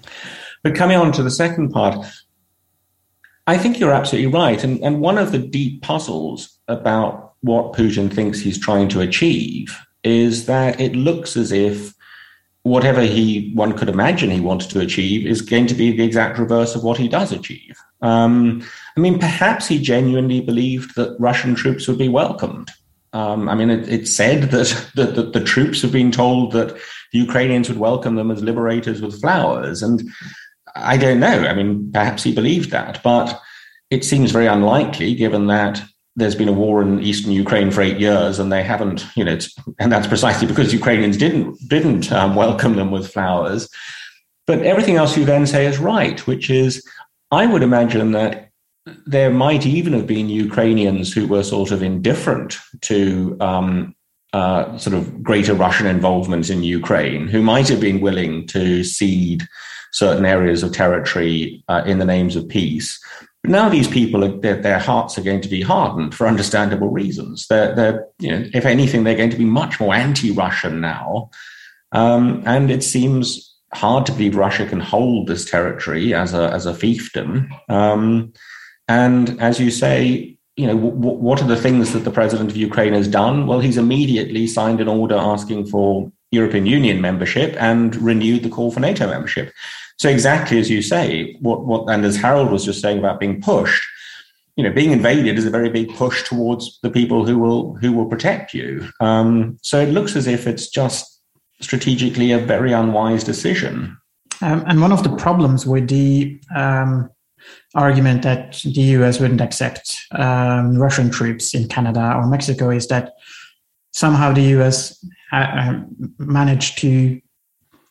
[0.65, 2.05] But coming on to the second part,
[3.47, 4.63] I think you're absolutely right.
[4.63, 9.79] And, and one of the deep puzzles about what Putin thinks he's trying to achieve
[10.03, 11.95] is that it looks as if
[12.63, 16.39] whatever he one could imagine he wanted to achieve is going to be the exact
[16.39, 17.77] reverse of what he does achieve.
[18.01, 18.65] Um,
[18.97, 22.71] I mean, perhaps he genuinely believed that Russian troops would be welcomed.
[23.13, 26.75] Um, I mean, it, it's said that, that, that, the troops have been told that
[27.13, 29.83] the Ukrainians would welcome them as liberators with flowers.
[29.83, 30.03] And
[30.75, 31.47] I don't know.
[31.47, 33.41] I mean, perhaps he believed that, but
[33.91, 35.83] it seems very unlikely given that
[36.17, 39.39] there's been a war in eastern Ukraine for eight years, and they haven't, you know,
[39.79, 43.69] and that's precisely because Ukrainians didn't didn't um, welcome them with flowers.
[44.47, 46.85] But everything else you then say is right, which is
[47.31, 48.51] I would imagine that
[49.07, 53.95] there might even have been Ukrainians who were sort of indifferent to um,
[54.33, 59.47] uh, sort of greater Russian involvement in Ukraine, who might have been willing to cede
[59.95, 63.01] certain areas of territory uh, in the names of peace.
[63.43, 66.89] But now these people, are, their, their, hearts are going to be hardened for understandable
[66.89, 67.47] reasons.
[67.47, 71.31] They're, they're, you know, if anything, they're going to be much more anti-Russian now,
[71.93, 76.67] um, and it seems hard to believe Russia can hold this territory as a as
[76.67, 77.49] a fiefdom.
[77.69, 78.33] Um,
[78.89, 82.57] and as you say, you know, w- what are the things that the president of
[82.57, 83.47] Ukraine has done?
[83.47, 88.71] Well, he's immediately signed an order asking for European Union membership and renewed the call
[88.71, 89.53] for NATO membership.
[89.99, 93.41] So exactly as you say, what what and as Harald was just saying about being
[93.41, 93.83] pushed,
[94.57, 97.93] you know, being invaded is a very big push towards the people who will who
[97.93, 98.89] will protect you.
[99.01, 101.21] Um, so it looks as if it's just
[101.61, 103.97] strategically a very unwise decision.
[104.43, 107.09] Um, and one of the problems with the um,
[107.75, 113.13] argument that the US wouldn't accept um, Russian troops in Canada or Mexico is that
[113.93, 115.81] somehow the US uh, uh,
[116.19, 117.21] managed to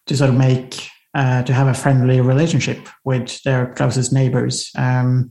[0.06, 5.30] to sort of make uh, to have a friendly relationship with their closest neighbors, um,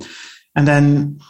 [0.54, 1.20] and then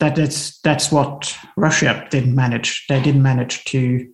[0.00, 2.86] that that's that's what Russia didn't manage.
[2.88, 4.08] They didn't manage to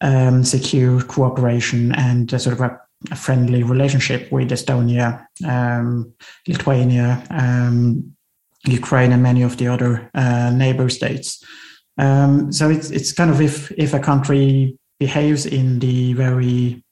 [0.00, 6.12] um, secure cooperation and a sort of a, a friendly relationship with Estonia, um,
[6.46, 8.14] Lithuania, um,
[8.66, 11.42] Ukraine, and many of the other uh, neighbor states.
[11.98, 16.83] Um, so it's it's kind of if if a country behaves in the very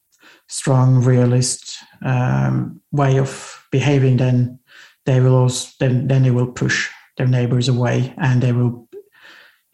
[0.49, 4.59] strong realist um, way of behaving, then
[5.07, 8.89] they will also then then they will push their neighbors away, and they will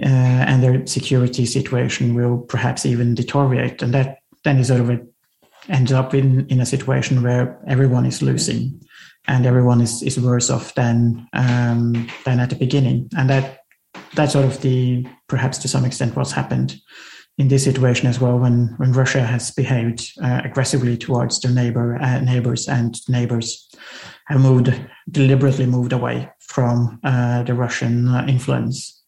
[0.03, 4.91] uh, and their security situation will perhaps even deteriorate, and that then is sort of
[4.91, 5.01] a,
[5.69, 8.81] ends up in in a situation where everyone is losing,
[9.27, 13.61] and everyone is is worse off than um, than at the beginning, and that
[14.15, 16.77] that's sort of the perhaps to some extent what's happened
[17.39, 21.97] in this situation as well when when Russia has behaved uh, aggressively towards their neighbor
[22.03, 23.71] uh, neighbors and neighbors
[24.27, 24.75] have moved
[25.11, 29.03] deliberately moved away from uh, the Russian uh, influence.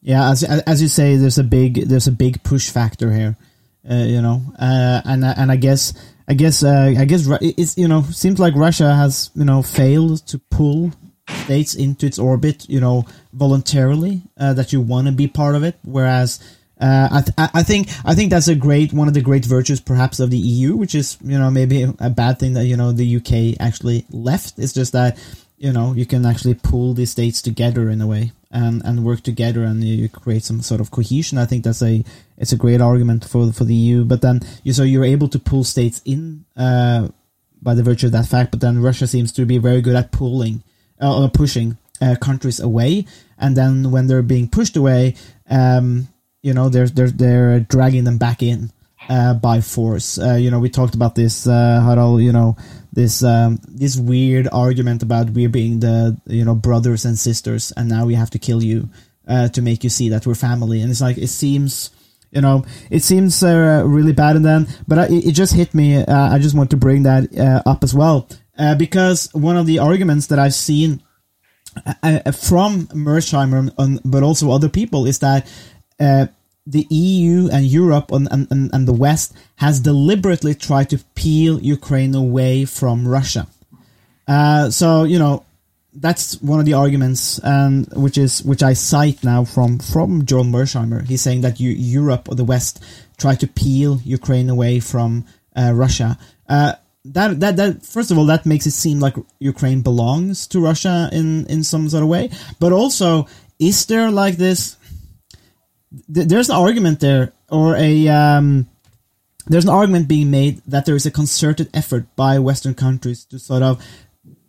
[0.00, 3.36] Yeah, as as you say, there's a big there's a big push factor here,
[3.88, 5.92] uh, you know, uh, and and I guess
[6.26, 10.38] I guess I guess it's you know seems like Russia has you know failed to
[10.38, 10.90] pull
[11.44, 15.76] states into its orbit, you know, voluntarily that you want to be part of it,
[15.84, 16.40] whereas
[16.82, 19.80] uh, I, th- I think I think that's a great one of the great virtues
[19.80, 22.90] perhaps of the EU, which is you know maybe a bad thing that you know
[22.90, 24.58] the UK actually left.
[24.58, 25.16] It's just that
[25.58, 29.22] you know you can actually pull the states together in a way and and work
[29.22, 31.38] together and you create some sort of cohesion.
[31.38, 32.04] I think that's a
[32.36, 34.04] it's a great argument for for the EU.
[34.04, 37.08] But then you so you're able to pull states in uh,
[37.62, 38.50] by the virtue of that fact.
[38.50, 40.64] But then Russia seems to be very good at pulling
[41.00, 43.06] uh, or pushing uh, countries away,
[43.38, 45.14] and then when they're being pushed away.
[45.48, 46.08] Um,
[46.42, 48.70] you know they're they're they're dragging them back in
[49.08, 50.18] uh, by force.
[50.18, 52.22] Uh, you know, we talked about this, uh, Harald.
[52.22, 52.56] You know,
[52.92, 57.88] this um, this weird argument about we're being the you know brothers and sisters, and
[57.88, 58.88] now we have to kill you
[59.26, 60.80] uh, to make you see that we're family.
[60.80, 61.90] And it's like it seems,
[62.30, 64.36] you know, it seems uh, really bad.
[64.36, 65.96] And then, but I, it just hit me.
[65.96, 68.28] Uh, I just want to bring that uh, up as well
[68.78, 71.02] because one of the arguments that I've seen.
[71.74, 75.50] From Mearsheimer, but also other people, is that
[76.00, 76.26] uh,
[76.66, 82.14] the EU and Europe and, and, and the West has deliberately tried to peel Ukraine
[82.14, 83.46] away from Russia.
[84.28, 85.44] Uh, so you know
[85.94, 90.52] that's one of the arguments, um, which is which I cite now from from John
[90.52, 91.06] Mearsheimer.
[91.06, 92.82] He's saying that you, Europe or the West
[93.18, 95.24] try to peel Ukraine away from
[95.56, 96.18] uh, Russia.
[96.48, 96.74] Uh,
[97.04, 101.10] that that that first of all that makes it seem like Ukraine belongs to Russia
[101.12, 103.26] in in some sort of way, but also
[103.58, 104.76] is there like this
[106.12, 108.68] th- there's an argument there, or a um,
[109.46, 113.38] there's an argument being made that there is a concerted effort by Western countries to
[113.38, 113.84] sort of,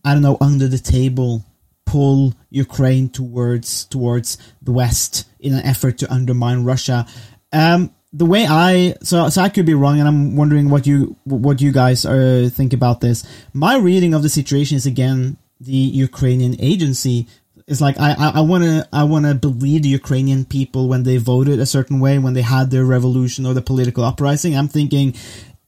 [0.04, 1.44] I don't know, under the table
[1.86, 7.06] pull Ukraine towards towards the West in an effort to undermine Russia.
[7.52, 11.16] Um, the way I so so I could be wrong, and I'm wondering what you
[11.24, 13.26] what you guys are think about this.
[13.54, 17.28] My reading of the situation is again the Ukrainian agency
[17.68, 21.18] it's like I I want to I want to believe the Ukrainian people when they
[21.18, 24.56] voted a certain way when they had their revolution or the political uprising.
[24.56, 25.16] I'm thinking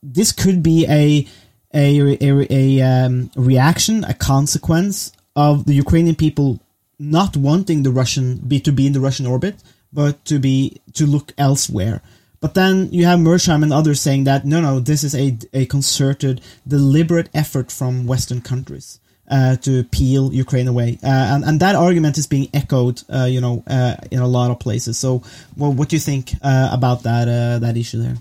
[0.04, 1.28] this could be a
[1.74, 6.60] a a, a um, reaction, a consequence of the Ukrainian people
[7.00, 9.56] not wanting the Russian be to be in the Russian orbit,
[9.92, 12.02] but to be to look elsewhere.
[12.42, 15.66] But then you have Mearsheimer and others saying that no, no, this is a a
[15.66, 21.76] concerted, deliberate effort from Western countries uh, to peel Ukraine away, uh, and and that
[21.76, 24.98] argument is being echoed, uh, you know, uh, in a lot of places.
[24.98, 25.24] So,
[25.58, 28.18] well, what do you think uh, about that uh, that issue there?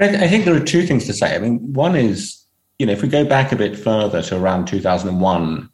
[0.00, 1.36] I, think there are two things to say.
[1.36, 2.42] I mean, one is,
[2.78, 5.68] you know, if we go back a bit further to around 2001,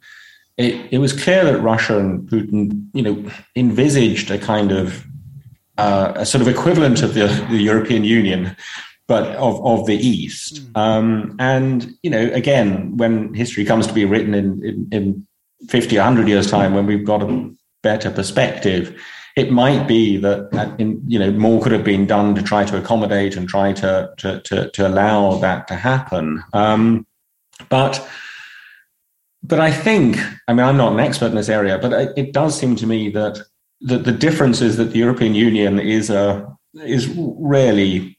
[0.57, 5.05] it, it was clear that Russia and Putin, you know, envisaged a kind of
[5.77, 8.55] a sort of equivalent of the, the European Union
[9.07, 10.55] but of, of the East.
[10.73, 10.77] Mm.
[10.77, 15.27] Um, and, you know, again, when history comes to be written in, in, in
[15.69, 17.49] 50, 100 years' time, when we've got a
[17.83, 19.01] better perspective,
[19.37, 22.65] it might be that, that in, you know, more could have been done to try
[22.65, 26.43] to accommodate and try to, to, to, to allow that to happen.
[26.53, 27.07] Um,
[27.69, 28.05] but,
[29.41, 30.17] but I think,
[30.47, 32.87] I mean, I'm not an expert in this area, but it, it does seem to
[32.87, 33.39] me that,
[33.81, 38.16] that the difference is that the European Union is a, is really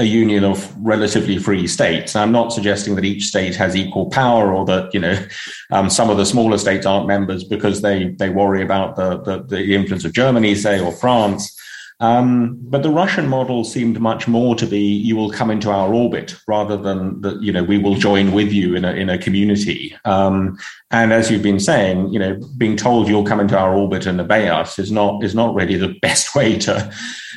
[0.00, 2.16] a union of relatively free states.
[2.16, 5.26] I'm not suggesting that each state has equal power or that, you know,
[5.70, 9.42] um, some of the smaller states aren't members because they, they worry about the, the,
[9.42, 11.54] the influence of Germany, say, or France.
[12.00, 15.92] Um, but the Russian model seemed much more to be you will come into our
[15.92, 19.18] orbit rather than that, you know, we will join with you in a, in a
[19.18, 19.94] community.
[20.06, 20.56] Um,
[20.90, 24.18] and as you've been saying, you know, being told you'll come into our orbit and
[24.18, 26.90] obey us is not, is not really the best way to,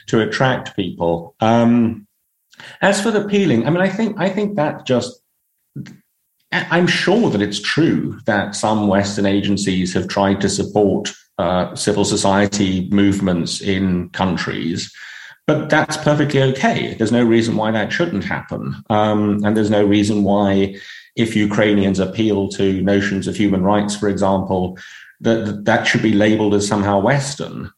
[0.07, 1.35] to attract people.
[1.41, 2.07] Um,
[2.81, 5.21] as for the peeling, I mean, I think I think that just
[6.51, 12.05] I'm sure that it's true that some Western agencies have tried to support uh, civil
[12.05, 14.93] society movements in countries,
[15.47, 16.93] But that's perfectly okay.
[16.93, 18.75] There's no reason why that shouldn't happen.
[18.89, 20.75] Um, and there's no reason why,
[21.15, 24.77] if Ukrainians appeal to notions of human rights, for example,
[25.21, 27.71] that that should be labeled as somehow Western.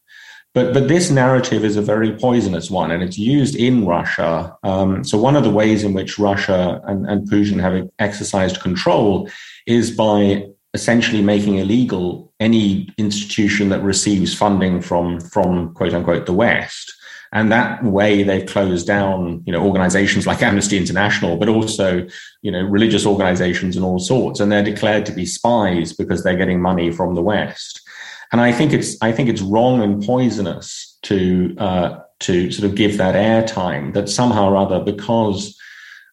[0.56, 4.56] But, but this narrative is a very poisonous one, and it's used in Russia.
[4.62, 9.28] Um, so, one of the ways in which Russia and, and Putin have exercised control
[9.66, 16.32] is by essentially making illegal any institution that receives funding from, from quote unquote the
[16.32, 16.90] West.
[17.34, 22.06] And that way they've closed down, you know, organizations like Amnesty International, but also,
[22.40, 24.40] you know, religious organizations and all sorts.
[24.40, 27.85] And they're declared to be spies because they're getting money from the West.
[28.32, 32.74] And I think it's, I think it's wrong and poisonous to, uh, to sort of
[32.74, 35.56] give that airtime that somehow or other, because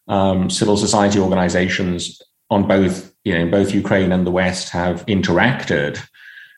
[0.08, 6.00] um, civil society organizations on both, you know, both Ukraine and the West have interacted,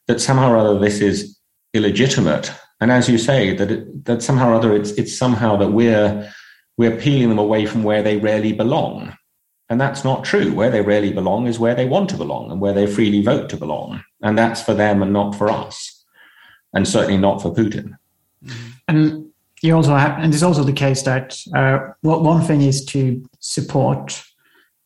[0.09, 1.39] that somehow or other this is
[1.73, 5.71] illegitimate and as you say, that it, that somehow or other it's it's somehow that
[5.71, 6.33] we're
[6.77, 9.17] we're peeling them away from where they really belong.
[9.69, 10.55] And that's not true.
[10.55, 13.49] Where they really belong is where they want to belong and where they freely vote
[13.49, 14.05] to belong.
[14.27, 16.05] And that's for them and not for us.
[16.75, 17.97] And certainly not for Putin.
[18.89, 19.27] And
[19.63, 24.23] you also have, and it's also the case that uh, one thing is to support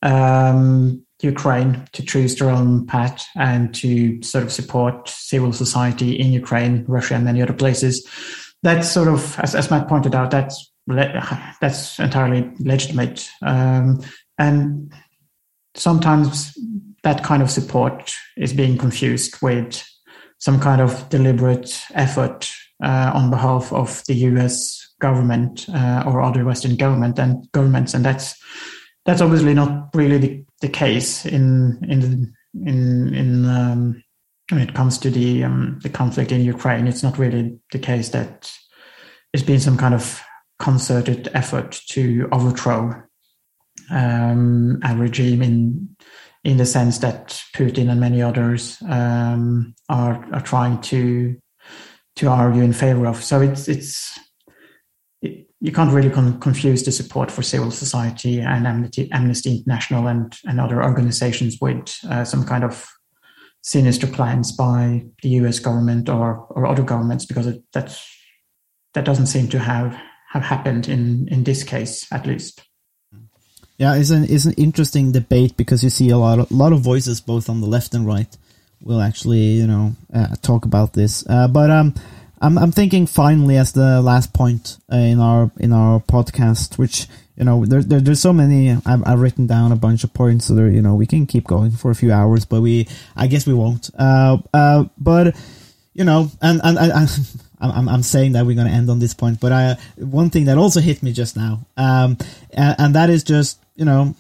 [0.03, 6.33] um, Ukraine to choose their own path and to sort of support civil society in
[6.33, 8.07] Ukraine, Russia, and many other places.
[8.63, 10.71] That's sort of, as, as Matt pointed out, that's
[11.61, 13.29] that's entirely legitimate.
[13.43, 14.03] Um,
[14.39, 14.93] and
[15.75, 16.57] sometimes
[17.03, 19.85] that kind of support is being confused with
[20.39, 22.51] some kind of deliberate effort
[22.83, 24.95] uh, on behalf of the U.S.
[25.01, 28.35] government uh, or other Western government and governments, and that's
[29.05, 32.35] that's obviously not really the, the case in in
[32.67, 34.03] in in um,
[34.51, 36.87] when it comes to the um, the conflict in Ukraine.
[36.87, 38.51] It's not really the case that
[39.33, 40.21] it's been some kind of
[40.59, 43.03] concerted effort to overthrow
[43.91, 45.97] um, a regime in
[46.45, 51.37] in the sense that Putin and many others um, are are trying to
[52.17, 53.23] to argue in favor of.
[53.23, 54.19] So it's it's
[55.61, 60.37] you can't really con- confuse the support for civil society and Amnesty, Amnesty International and,
[60.47, 62.89] and other organizations with uh, some kind of
[63.63, 68.07] sinister plans by the US government or, or other governments because it, that's,
[68.95, 72.63] that doesn't seem to have, have happened in, in this case, at least.
[73.81, 76.81] Yeah, it's an, it's an interesting debate because you see a lot of, lot of
[76.81, 78.29] voices both on the left and right
[78.83, 81.25] will actually, you know, uh, talk about this.
[81.27, 81.95] Uh, but um,
[82.43, 87.07] I'm I'm thinking finally as the last point uh, in our in our podcast, which
[87.39, 88.71] you know there, there there's so many.
[88.71, 91.47] I've, I've written down a bunch of points, so there you know we can keep
[91.47, 93.89] going for a few hours, but we I guess we won't.
[93.99, 95.35] Uh, uh, but
[95.95, 97.09] you know, and and, and,
[97.63, 100.47] I'm I'm saying that we're going to end on this point, but I one thing
[100.47, 102.19] that also hit me just now, um,
[102.53, 104.15] and, and that is just you know,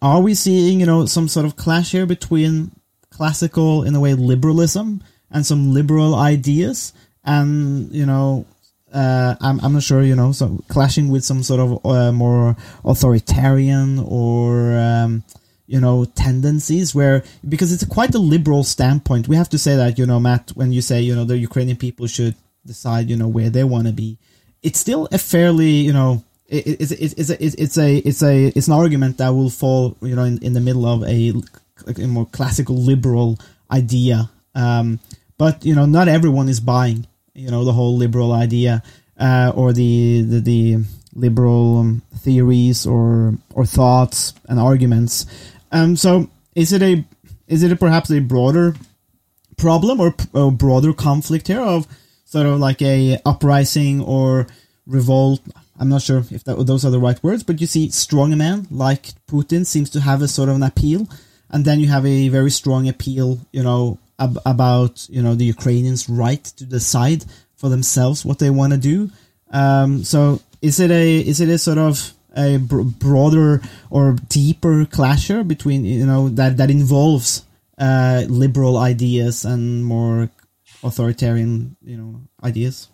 [0.00, 2.72] are we seeing you know some sort of clash here between
[3.10, 6.92] classical in a way liberalism and some liberal ideas?
[7.24, 8.44] and you know
[8.92, 12.54] uh, I'm, I'm not sure, you know, so clashing with some sort of uh, more
[12.84, 15.24] authoritarian or, um,
[15.66, 19.28] you know, tendencies where, because it's quite a liberal standpoint.
[19.28, 21.78] We have to say that, you know, Matt, when you say, you know, the Ukrainian
[21.78, 22.34] people should
[22.66, 24.18] decide, you know, where they want to be,
[24.62, 26.22] it's still a fairly, you know,
[26.52, 30.14] it's, it's, it's, a, it's a, it's a, it's an argument that will fall, you
[30.14, 31.32] know, in, in the middle of a,
[31.86, 33.38] a more classical liberal
[33.70, 34.30] idea.
[34.54, 35.00] Um,
[35.38, 38.82] but, you know, not everyone is buying you know the whole liberal idea
[39.18, 40.84] uh, or the the, the
[41.14, 45.26] liberal um, theories or or thoughts and arguments.
[45.70, 47.04] Um, so is it a
[47.46, 48.74] is it a, perhaps a broader
[49.56, 51.86] problem or a broader conflict here of
[52.24, 54.46] sort of like a uprising or
[54.86, 55.40] revolt?
[55.82, 58.68] I'm not sure if that, those are the right words, but you see, strong man
[58.70, 61.08] like Putin seems to have a sort of an appeal,
[61.50, 65.44] and then you have a very strong appeal, you know, ab- about you know the
[65.44, 67.24] Ukrainians' right to decide
[67.56, 69.10] for themselves what they want to do.
[69.50, 73.60] Um, so is it a is it a sort of a br- broader
[73.90, 77.44] or deeper clasher between you know that that involves
[77.76, 80.30] uh, liberal ideas and more
[80.84, 82.86] authoritarian you know ideas?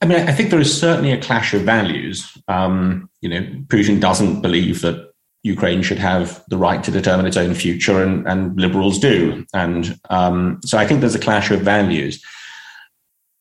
[0.00, 2.36] I mean, I think there is certainly a clash of values.
[2.48, 5.12] Um, you know, Putin doesn't believe that
[5.44, 9.44] Ukraine should have the right to determine its own future, and, and liberals do.
[9.54, 12.22] And um, so I think there's a clash of values.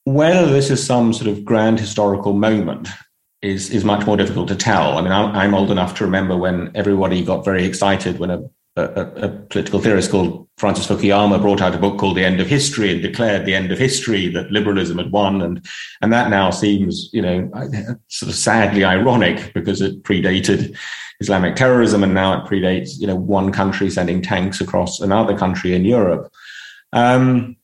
[0.06, 2.90] Whether this is some sort of grand historical moment
[3.42, 4.98] is is much more difficult to tell.
[4.98, 8.44] I mean, I'm, I'm old enough to remember when everybody got very excited when a
[8.76, 12.48] a, a, political theorist called Francis Fukuyama brought out a book called The End of
[12.48, 15.64] History and declared the end of history that liberalism had won, and
[16.02, 17.52] and that now seems you know
[18.08, 20.76] sort of sadly ironic because it predated
[21.20, 25.76] Islamic terrorism and now it predates you know one country sending tanks across another country
[25.76, 26.32] in Europe.
[26.94, 27.58] Um,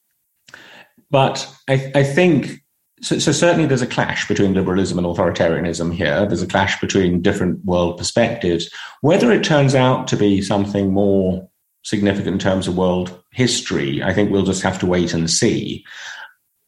[1.10, 2.64] but I, I think
[3.02, 6.26] so, so, certainly there's a clash between liberalism and authoritarianism here.
[6.26, 8.70] There's a clash between different world perspectives.
[9.02, 11.50] Whether it turns out to be something more
[11.84, 15.86] significant in terms of world history, I think we'll just have to wait and see.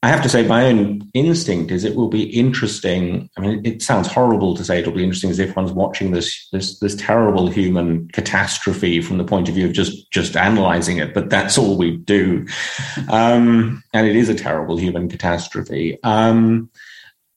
[0.04, 3.30] I have to say, my own instinct is it will be interesting.
[3.38, 6.48] I mean, it sounds horrible to say it'll be interesting as if one's watching this
[6.52, 11.14] this this terrible human catastrophe from the point of view of just just analyzing it.
[11.14, 12.48] But that's all we do,
[13.12, 16.00] um, and it is a terrible human catastrophe.
[16.04, 16.72] Um,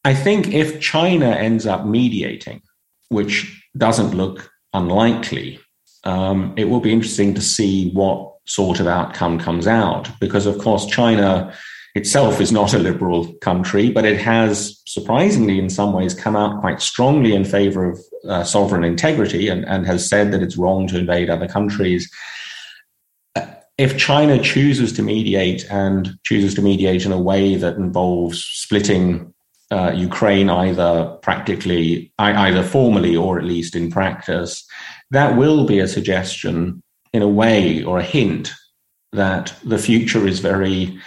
[0.06, 2.62] I think if China ends up mediating,
[3.10, 5.60] which doesn't look unlikely,
[6.04, 10.08] um, it will be interesting to see what sort of outcome comes out.
[10.18, 11.54] Because of course, China
[11.94, 16.60] itself is not a liberal country, but it has surprisingly, in some ways, come out
[16.60, 20.86] quite strongly in favor of uh, sovereign integrity and, and has said that it's wrong
[20.88, 22.10] to invade other countries.
[23.76, 29.34] If China chooses to mediate and chooses to mediate in a way that involves splitting
[29.70, 34.64] uh, Ukraine either practically, either formally or at least in practice,
[35.10, 36.82] that will be a suggestion
[37.12, 38.52] in a way or a hint
[39.12, 40.98] that the future is very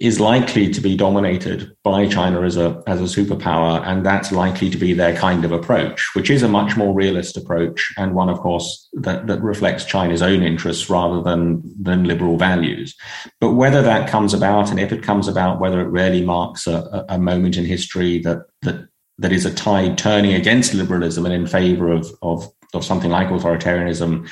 [0.00, 4.70] is likely to be dominated by China as a as a superpower, and that's likely
[4.70, 8.30] to be their kind of approach, which is a much more realist approach and one,
[8.30, 12.96] of course, that, that reflects China's own interests rather than than liberal values.
[13.38, 17.04] But whether that comes about, and if it comes about, whether it really marks a,
[17.08, 18.88] a moment in history that that
[19.18, 23.28] that is a tide turning against liberalism and in favor of of, of something like
[23.28, 24.28] authoritarianism,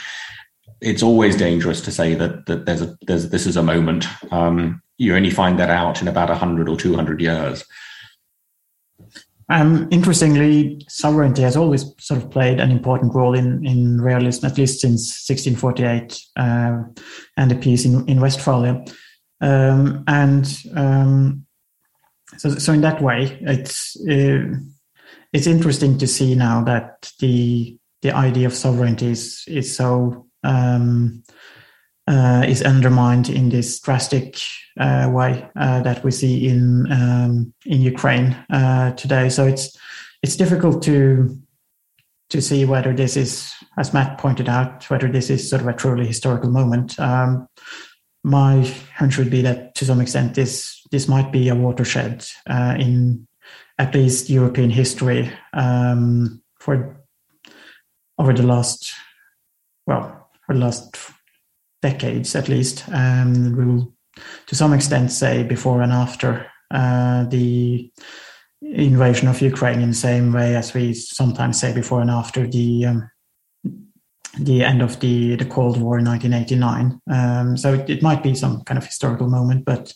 [0.81, 4.07] it's always dangerous to say that that there's a there's this is a moment.
[4.33, 7.65] Um, you only find that out in about 100 or 200 years.
[9.49, 14.59] Um, interestingly, sovereignty has always sort of played an important role in, in realism, at
[14.59, 16.85] least since 1648 uh,
[17.37, 18.85] and the peace in, in Westphalia.
[19.41, 21.47] Um, and um,
[22.37, 24.55] so, so in that way, it's uh,
[25.33, 31.23] it's interesting to see now that the the idea of sovereignty is is so um,
[32.07, 34.37] uh, is undermined in this drastic
[34.79, 39.29] uh, way uh, that we see in um, in Ukraine uh, today.
[39.29, 39.77] So it's
[40.23, 41.39] it's difficult to
[42.31, 45.73] to see whether this is, as Matt pointed out, whether this is sort of a
[45.73, 46.99] truly historical moment.
[46.99, 47.49] Um,
[48.23, 48.65] my
[48.97, 53.27] hunch would be that to some extent this this might be a watershed uh, in
[53.79, 57.01] at least European history um, for
[58.19, 58.93] over the last
[59.87, 60.20] well
[60.51, 60.97] for the last
[61.81, 62.85] decades at least.
[62.93, 63.95] Um, we will,
[64.47, 67.93] to some extent, say before and after uh, the
[68.61, 72.87] invasion of Ukraine, in the same way as we sometimes say before and after the
[72.87, 73.11] um,
[74.41, 77.01] the end of the the Cold War in 1989.
[77.09, 79.93] Um, so it, it, might be some kind of historical moment, but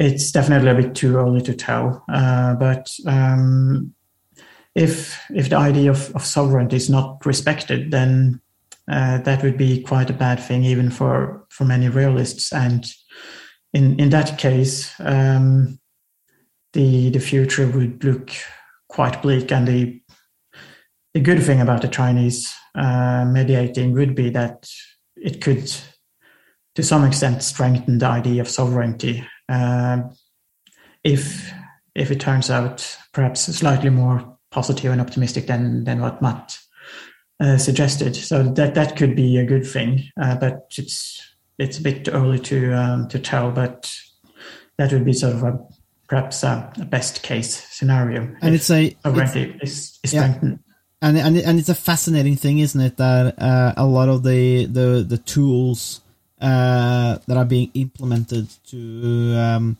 [0.00, 2.04] it's definitely a bit too early to tell.
[2.12, 3.94] Uh, but um,
[4.74, 8.40] if if the idea of, of sovereignty is not respected, then
[8.90, 12.52] uh, that would be quite a bad thing, even for for many realists.
[12.52, 12.84] And
[13.72, 15.78] in in that case, um,
[16.72, 18.32] the the future would look
[18.88, 19.52] quite bleak.
[19.52, 20.02] And the
[21.14, 24.68] the good thing about the Chinese uh, mediating would be that
[25.16, 25.72] it could,
[26.74, 29.24] to some extent, strengthen the idea of sovereignty.
[29.48, 30.02] Uh,
[31.04, 31.52] if
[31.94, 36.58] if it turns out perhaps slightly more positive and optimistic than than what Matt
[37.40, 38.14] uh, suggested.
[38.14, 41.26] So that that could be a good thing, uh, but it's
[41.58, 43.50] it's a bit early to um, to tell.
[43.50, 43.92] But
[44.76, 45.58] that would be sort of a
[46.08, 48.34] perhaps a, a best case scenario.
[48.42, 50.38] And it's a already is, is yeah.
[51.02, 52.98] And, and and it's a fascinating thing, isn't it?
[52.98, 56.02] That uh, a lot of the the the tools
[56.40, 59.78] uh, that are being implemented to um,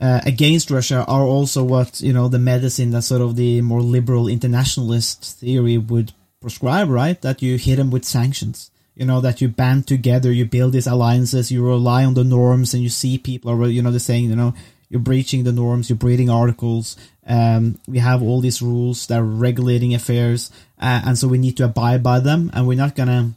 [0.00, 3.82] uh, against Russia are also what you know the medicine that sort of the more
[3.82, 6.12] liberal internationalist theory would
[6.44, 7.20] prescribe, right?
[7.22, 8.70] That you hit them with sanctions.
[8.94, 12.74] You know, that you band together, you build these alliances, you rely on the norms,
[12.74, 14.54] and you see people are, you know, they're saying, you know,
[14.88, 16.96] you're breaching the norms, you're breeding articles.
[17.26, 21.56] Um, we have all these rules that are regulating affairs, uh, and so we need
[21.56, 23.32] to abide by them, and we're not gonna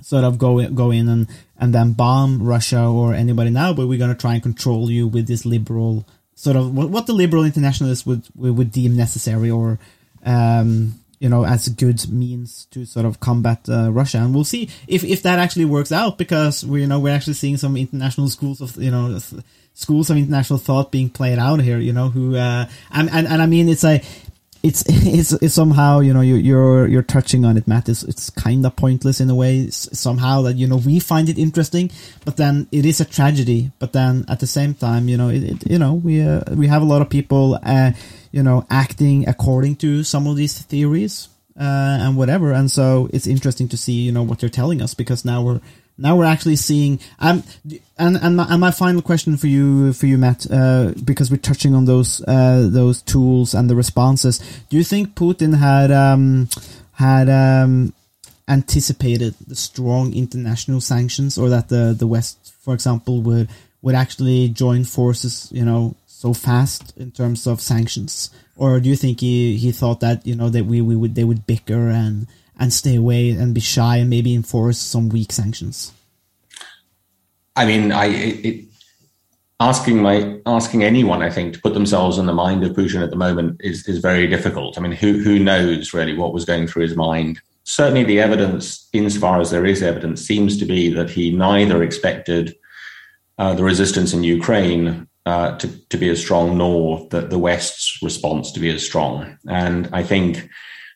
[0.00, 1.28] sort of go go in and
[1.58, 5.26] and then bomb Russia or anybody now, but we're gonna try and control you with
[5.26, 9.78] this liberal sort of what, what the liberal internationalists would would deem necessary or
[10.24, 14.18] um, you know, as a good means to sort of combat uh, Russia.
[14.18, 17.34] And we'll see if, if that actually works out because we, you know, we're actually
[17.34, 19.18] seeing some international schools of, you know,
[19.74, 23.42] schools of international thought being played out here, you know, who, uh, and, and, and
[23.42, 24.02] I mean, it's a,
[24.62, 27.90] it's, it's, it's somehow, you know, you, you're, you're touching on it, Matt.
[27.90, 31.36] It's, it's kind of pointless in a way somehow that, you know, we find it
[31.36, 31.90] interesting,
[32.24, 33.72] but then it is a tragedy.
[33.78, 36.66] But then at the same time, you know, it, it you know, we, uh, we
[36.68, 37.92] have a lot of people, uh,
[38.32, 41.28] you know, acting according to some of these theories
[41.58, 42.52] uh, and whatever.
[42.52, 45.60] And so it's interesting to see, you know, what they're telling us because now we're
[45.98, 46.98] now we're actually seeing.
[47.18, 47.44] Um,
[47.98, 51.36] and and my, and my final question for you for you, Matt, uh, because we're
[51.36, 54.38] touching on those uh, those tools and the responses.
[54.70, 56.48] Do you think Putin had um,
[56.92, 57.92] had um,
[58.48, 63.50] anticipated the strong international sanctions, or that the the West, for example, would
[63.82, 68.96] would actually join forces, you know, so fast in terms of sanctions, or do you
[68.96, 72.26] think he, he thought that you know that we, we would they would bicker and
[72.58, 75.94] and stay away and be shy and maybe enforce some weak sanctions?
[77.56, 78.66] I mean, I it,
[79.60, 83.08] asking my asking anyone I think to put themselves in the mind of Putin at
[83.08, 84.76] the moment is is very difficult.
[84.76, 87.40] I mean, who who knows really what was going through his mind?
[87.64, 92.54] Certainly, the evidence, insofar as there is evidence, seems to be that he neither expected
[93.38, 97.86] uh, the resistance in Ukraine uh, to, to be as strong, nor the, the West's
[98.02, 99.38] response to be as strong.
[99.46, 100.48] And I think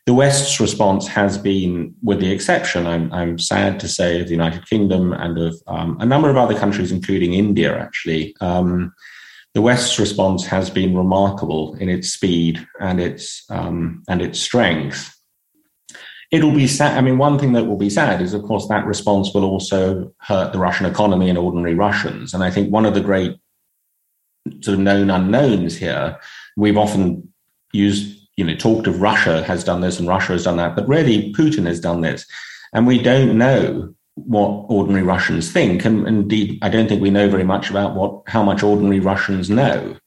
[0.05, 4.37] the West's response has been, with the exception, I'm, I'm sad to say, of the
[4.41, 8.35] United Kingdom and of um, a number of other countries, including India, actually.
[8.41, 8.93] Um,
[9.53, 14.99] the West's response has been remarkable in its speed and its um, and its strength.
[16.29, 16.97] It'll be sad.
[16.97, 20.11] I mean, one thing that will be sad is, of course, that response will also
[20.29, 22.33] hurt the Russian economy and ordinary Russians.
[22.33, 23.33] And I think one of the great
[24.61, 26.19] sort of known unknowns here.
[26.57, 27.31] We've often
[27.73, 30.87] used, you know, talked of Russia has done this and Russia has done that, but
[30.87, 32.25] really Putin has done this.
[32.73, 35.85] And we don't know what ordinary Russians think.
[35.85, 39.49] And indeed, I don't think we know very much about what how much ordinary Russians
[39.49, 39.97] know.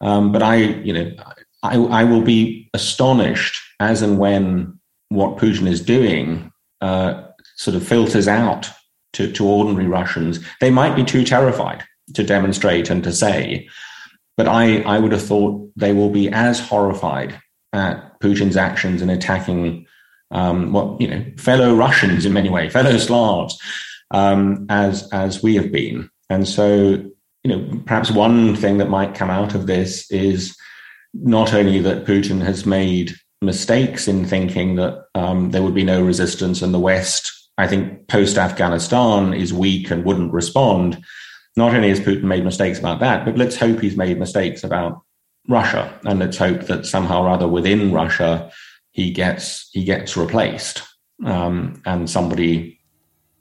[0.00, 1.12] Um, but I, you know,
[1.62, 4.78] I, I will be astonished as and when
[5.08, 7.22] what Putin is doing uh,
[7.56, 8.70] sort of filters out
[9.14, 10.44] to, to ordinary Russians.
[10.60, 13.68] They might be too terrified to demonstrate and to say.
[14.36, 17.40] But I, I would have thought they will be as horrified
[17.72, 19.86] at Putin's actions in attacking,
[20.30, 23.58] um, well, you know, fellow Russians in many ways, fellow Slavs,
[24.10, 26.10] um, as as we have been.
[26.30, 27.02] And so,
[27.44, 30.56] you know, perhaps one thing that might come out of this is
[31.12, 36.02] not only that Putin has made mistakes in thinking that um, there would be no
[36.02, 37.30] resistance in the West.
[37.56, 41.04] I think post Afghanistan is weak and wouldn't respond
[41.56, 45.02] not only has Putin made mistakes about that, but let's hope he's made mistakes about
[45.48, 48.50] Russia, and let's hope that somehow or other within Russia
[48.90, 50.82] he gets he gets replaced,
[51.24, 52.80] um, and somebody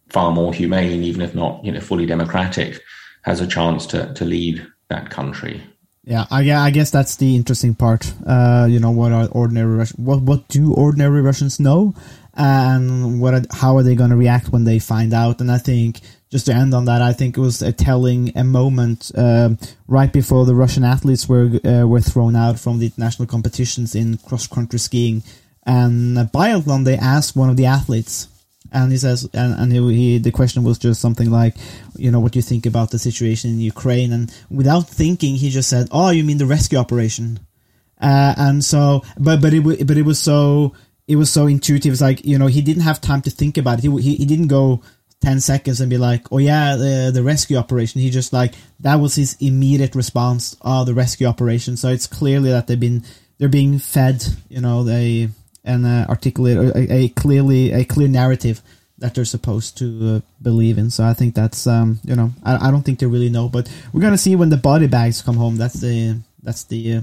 [0.09, 2.82] far more humane, even if not you know fully democratic,
[3.24, 5.64] has a chance to to lead that country.
[6.05, 8.14] Yeah, I, I guess that's the interesting part.
[8.28, 11.95] Uh, you know, what are ordinary what what do ordinary Russians know,
[12.34, 15.39] and what are, how are they going to react when they find out?
[15.39, 16.01] And I think
[16.34, 19.50] just to end on that, I think it was a telling a moment uh,
[19.88, 24.18] right before the Russian athletes were uh, were thrown out from the international competitions in
[24.18, 25.22] cross country skiing
[25.64, 26.86] and biathlon.
[26.86, 28.30] They asked one of the athletes,
[28.72, 31.54] and he says, and, and he, he, the question was just something like,
[31.96, 34.12] you know, what do you think about the situation in Ukraine?
[34.12, 37.42] And without thinking, he just said, "Oh, you mean the rescue operation?"
[38.02, 40.74] Uh, and so, but but it but it was so
[41.08, 41.92] it was so intuitive.
[41.94, 43.84] It's like you know he didn't have time to think about it.
[43.84, 44.82] He he, he didn't go
[45.24, 48.01] 10 seconds and be like, oh yeah, the, the rescue operation.
[48.01, 51.78] He just like, that was his immediate response, oh, the rescue operation.
[51.78, 53.05] So it's clearly that they've been,
[53.38, 55.30] they're being fed, you know, they,
[55.63, 58.61] and uh, articulate a, a, clearly, a clear narrative
[58.97, 60.89] that they're supposed to uh, believe in.
[60.89, 63.71] So I think that's, um, you know, I, I don't think they really know, but
[63.93, 65.55] we're going to see when the body bags come home.
[65.55, 67.01] That's the, that's the, uh,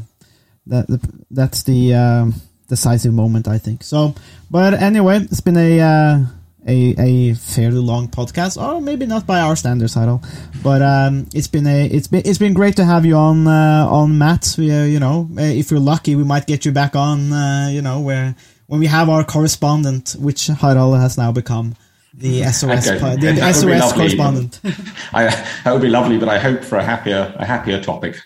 [0.67, 1.01] that,
[1.31, 2.35] that's the, um,
[2.69, 3.83] decisive moment, I think.
[3.83, 4.15] So,
[4.51, 6.19] but anyway, it's been a, uh,
[6.67, 10.25] a, a fairly long podcast, or maybe not by our standards, I don't.
[10.63, 13.87] But um, it's been a it's been it's been great to have you on uh,
[13.89, 14.55] on Matt.
[14.59, 17.33] We, uh, you know, uh, if you're lucky, we might get you back on.
[17.33, 18.35] Uh, you know, where
[18.67, 21.77] when we have our correspondent, which Harald has now become
[22.13, 23.17] the SOS okay.
[23.17, 24.61] the, the SOS correspondent.
[25.13, 25.27] I,
[25.65, 28.21] that would be lovely, but I hope for a happier a happier topic.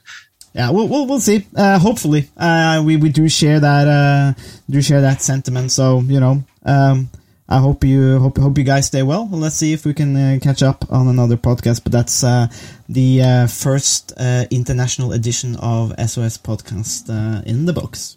[0.54, 1.46] Yeah, we'll we'll, we'll see.
[1.56, 4.36] Uh, hopefully, uh, we we do share that
[4.68, 5.70] do share that sentiment.
[5.70, 6.42] So you know.
[6.66, 7.10] Um,
[7.48, 9.28] I hope you hope hope you guys stay well.
[9.30, 11.82] Let's see if we can uh, catch up on another podcast.
[11.84, 12.48] But that's uh,
[12.88, 18.16] the uh, first uh, international edition of SOS podcast uh, in the books.